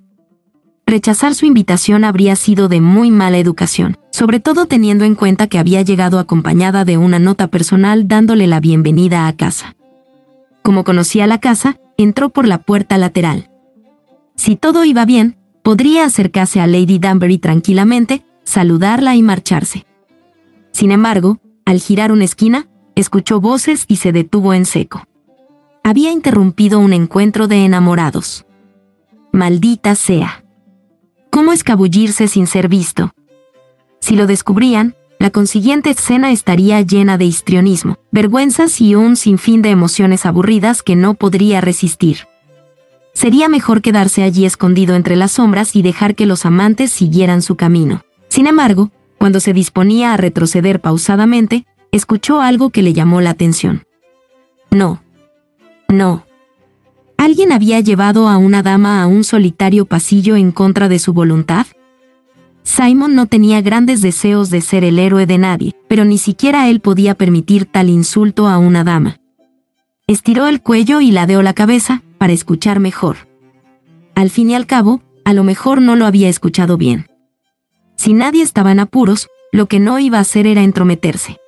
[0.86, 5.58] Rechazar su invitación habría sido de muy mala educación, sobre todo teniendo en cuenta que
[5.58, 9.74] había llegado acompañada de una nota personal dándole la bienvenida a casa.
[10.62, 13.50] Como conocía la casa, entró por la puerta lateral.
[14.36, 19.86] Si todo iba bien, podría acercarse a Lady Danbury tranquilamente, saludarla y marcharse.
[20.72, 25.04] Sin embargo, al girar una esquina, escuchó voces y se detuvo en seco.
[25.84, 28.46] Había interrumpido un encuentro de enamorados.
[29.32, 30.44] Maldita sea.
[31.30, 33.12] ¿Cómo escabullirse sin ser visto?
[34.00, 39.70] Si lo descubrían, la consiguiente escena estaría llena de histrionismo, vergüenzas y un sinfín de
[39.70, 42.26] emociones aburridas que no podría resistir.
[43.14, 47.54] Sería mejor quedarse allí escondido entre las sombras y dejar que los amantes siguieran su
[47.54, 48.02] camino.
[48.26, 53.84] Sin embargo, cuando se disponía a retroceder pausadamente, escuchó algo que le llamó la atención.
[54.72, 55.04] No.
[55.86, 56.26] No.
[57.16, 61.68] ¿Alguien había llevado a una dama a un solitario pasillo en contra de su voluntad?
[62.62, 66.80] Simon no tenía grandes deseos de ser el héroe de nadie, pero ni siquiera él
[66.80, 69.18] podía permitir tal insulto a una dama.
[70.06, 73.28] Estiró el cuello y ladeó la cabeza, para escuchar mejor.
[74.14, 77.06] Al fin y al cabo, a lo mejor no lo había escuchado bien.
[77.96, 81.38] Si nadie estaba en apuros, lo que no iba a hacer era entrometerse.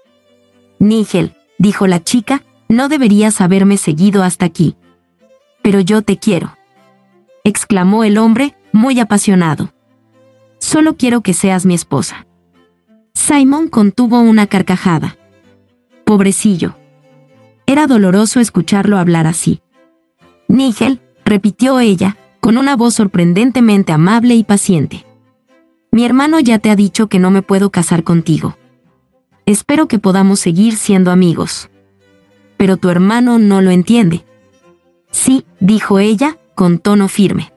[0.78, 4.76] Nigel, dijo la chica, no deberías haberme seguido hasta aquí.
[5.62, 6.56] Pero yo te quiero.
[7.44, 9.73] exclamó el hombre, muy apasionado.
[10.64, 12.26] Solo quiero que seas mi esposa.
[13.12, 15.18] Simon contuvo una carcajada.
[16.06, 16.74] Pobrecillo.
[17.66, 19.60] Era doloroso escucharlo hablar así.
[20.48, 25.04] Nigel, repitió ella, con una voz sorprendentemente amable y paciente.
[25.92, 28.56] Mi hermano ya te ha dicho que no me puedo casar contigo.
[29.44, 31.68] Espero que podamos seguir siendo amigos.
[32.56, 34.24] Pero tu hermano no lo entiende.
[35.10, 37.52] Sí, dijo ella, con tono firme.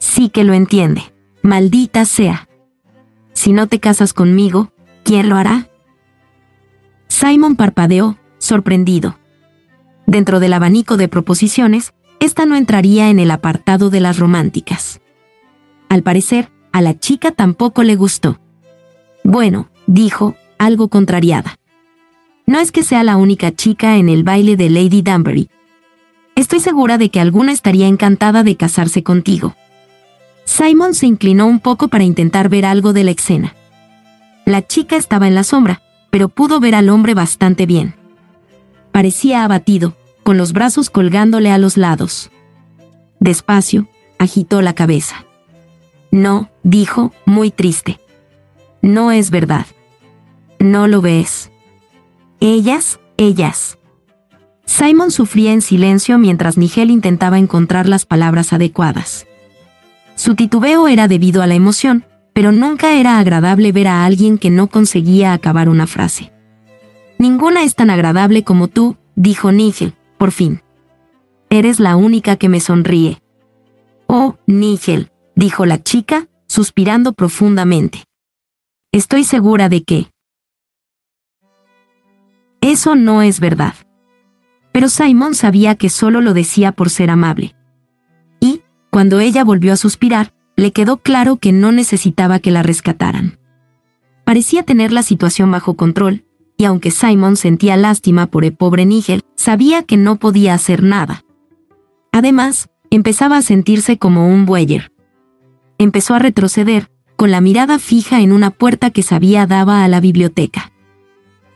[0.00, 1.15] Sí que lo entiende.
[1.46, 2.48] Maldita sea.
[3.32, 4.72] Si no te casas conmigo,
[5.04, 5.68] ¿quién lo hará?
[7.06, 9.16] Simon parpadeó, sorprendido.
[10.08, 15.00] Dentro del abanico de proposiciones, esta no entraría en el apartado de las románticas.
[15.88, 18.40] Al parecer, a la chica tampoco le gustó.
[19.22, 21.60] Bueno, dijo, algo contrariada.
[22.46, 25.48] No es que sea la única chica en el baile de Lady Danbury.
[26.34, 29.54] Estoy segura de que alguna estaría encantada de casarse contigo.
[30.46, 33.54] Simon se inclinó un poco para intentar ver algo de la escena.
[34.46, 37.94] La chica estaba en la sombra, pero pudo ver al hombre bastante bien.
[38.92, 42.30] Parecía abatido, con los brazos colgándole a los lados.
[43.20, 43.88] Despacio,
[44.18, 45.26] agitó la cabeza.
[46.10, 48.00] No, dijo, muy triste.
[48.80, 49.66] No es verdad.
[50.60, 51.50] No lo ves.
[52.40, 53.78] Ellas, ellas.
[54.64, 59.26] Simon sufría en silencio mientras Nigel intentaba encontrar las palabras adecuadas.
[60.16, 64.50] Su titubeo era debido a la emoción, pero nunca era agradable ver a alguien que
[64.50, 66.32] no conseguía acabar una frase.
[67.18, 70.62] Ninguna es tan agradable como tú, dijo Nigel, por fin.
[71.50, 73.22] Eres la única que me sonríe.
[74.06, 78.04] Oh, Nigel, dijo la chica, suspirando profundamente.
[78.92, 80.10] Estoy segura de que...
[82.60, 83.74] Eso no es verdad.
[84.72, 87.54] Pero Simon sabía que solo lo decía por ser amable.
[88.96, 93.38] Cuando ella volvió a suspirar, le quedó claro que no necesitaba que la rescataran.
[94.24, 96.24] Parecía tener la situación bajo control,
[96.56, 101.26] y aunque Simon sentía lástima por el pobre Nigel, sabía que no podía hacer nada.
[102.10, 104.90] Además, empezaba a sentirse como un bueyer,
[105.76, 110.00] empezó a retroceder, con la mirada fija en una puerta que sabía daba a la
[110.00, 110.72] biblioteca.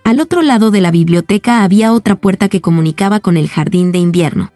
[0.04, 3.98] Al otro lado de la biblioteca había otra puerta que comunicaba con el jardín de
[3.98, 4.52] invierno.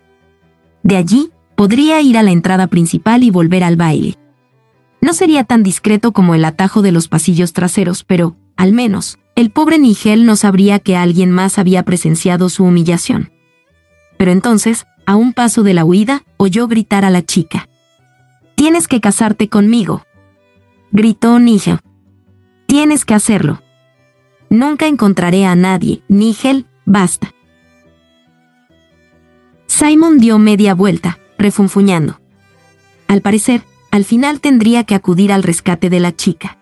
[0.83, 4.17] De allí, podría ir a la entrada principal y volver al baile.
[5.01, 9.51] No sería tan discreto como el atajo de los pasillos traseros, pero, al menos, el
[9.51, 13.31] pobre Nigel no sabría que alguien más había presenciado su humillación.
[14.17, 17.69] Pero entonces, a un paso de la huida, oyó gritar a la chica.
[18.55, 20.07] Tienes que casarte conmigo.
[20.93, 21.81] Gritó Nigel.
[22.67, 23.61] Tienes que hacerlo.
[24.49, 26.03] Nunca encontraré a nadie.
[26.09, 27.35] Nigel, basta.
[29.67, 32.21] Simon dio media vuelta, refunfuñando.
[33.09, 36.59] Al parecer, al final tendría que acudir al rescate de la chica.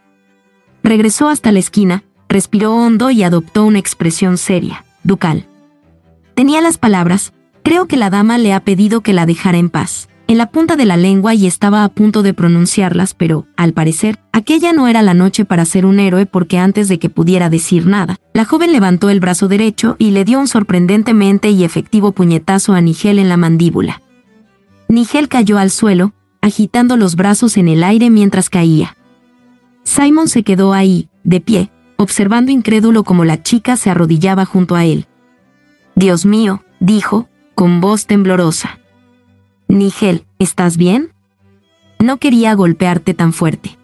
[0.82, 5.46] Regresó hasta la esquina, respiró hondo y adoptó una expresión seria, ducal.
[6.34, 10.08] Tenía las palabras, creo que la dama le ha pedido que la dejara en paz
[10.32, 14.18] en la punta de la lengua y estaba a punto de pronunciarlas, pero, al parecer,
[14.32, 17.86] aquella no era la noche para ser un héroe porque antes de que pudiera decir
[17.86, 22.72] nada, la joven levantó el brazo derecho y le dio un sorprendentemente y efectivo puñetazo
[22.72, 24.01] a Nigel en la mandíbula.
[24.92, 26.12] Nigel cayó al suelo,
[26.42, 28.94] agitando los brazos en el aire mientras caía.
[29.84, 34.84] Simon se quedó ahí, de pie, observando incrédulo como la chica se arrodillaba junto a
[34.84, 35.06] él.
[35.94, 38.80] Dios mío, dijo, con voz temblorosa.
[39.66, 41.14] Nigel, ¿estás bien?
[41.98, 43.78] No quería golpearte tan fuerte.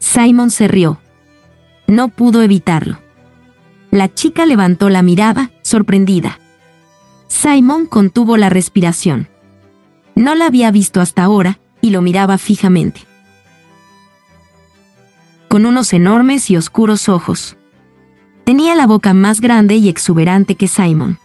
[0.00, 0.98] Simon se rió.
[1.86, 2.98] No pudo evitarlo.
[3.92, 6.40] La chica levantó la mirada, sorprendida.
[7.28, 9.28] Simon contuvo la respiración.
[10.16, 13.02] No la había visto hasta ahora, y lo miraba fijamente.
[15.48, 17.56] Con unos enormes y oscuros ojos.
[18.44, 21.18] Tenía la boca más grande y exuberante que Simon.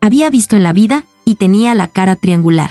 [0.00, 2.70] Había visto en la vida y tenía la cara triangular.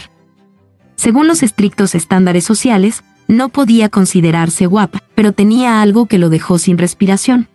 [0.95, 6.57] Según los estrictos estándares sociales, no podía considerarse guapa, pero tenía algo que lo dejó
[6.57, 7.49] sin respiración.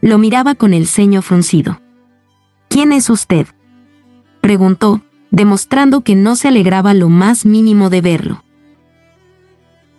[0.00, 1.80] Lo miraba con el ceño fruncido.
[2.68, 3.46] ¿Quién es usted?
[4.40, 5.02] preguntó,
[5.32, 8.44] demostrando que no se alegraba lo más mínimo de verlo.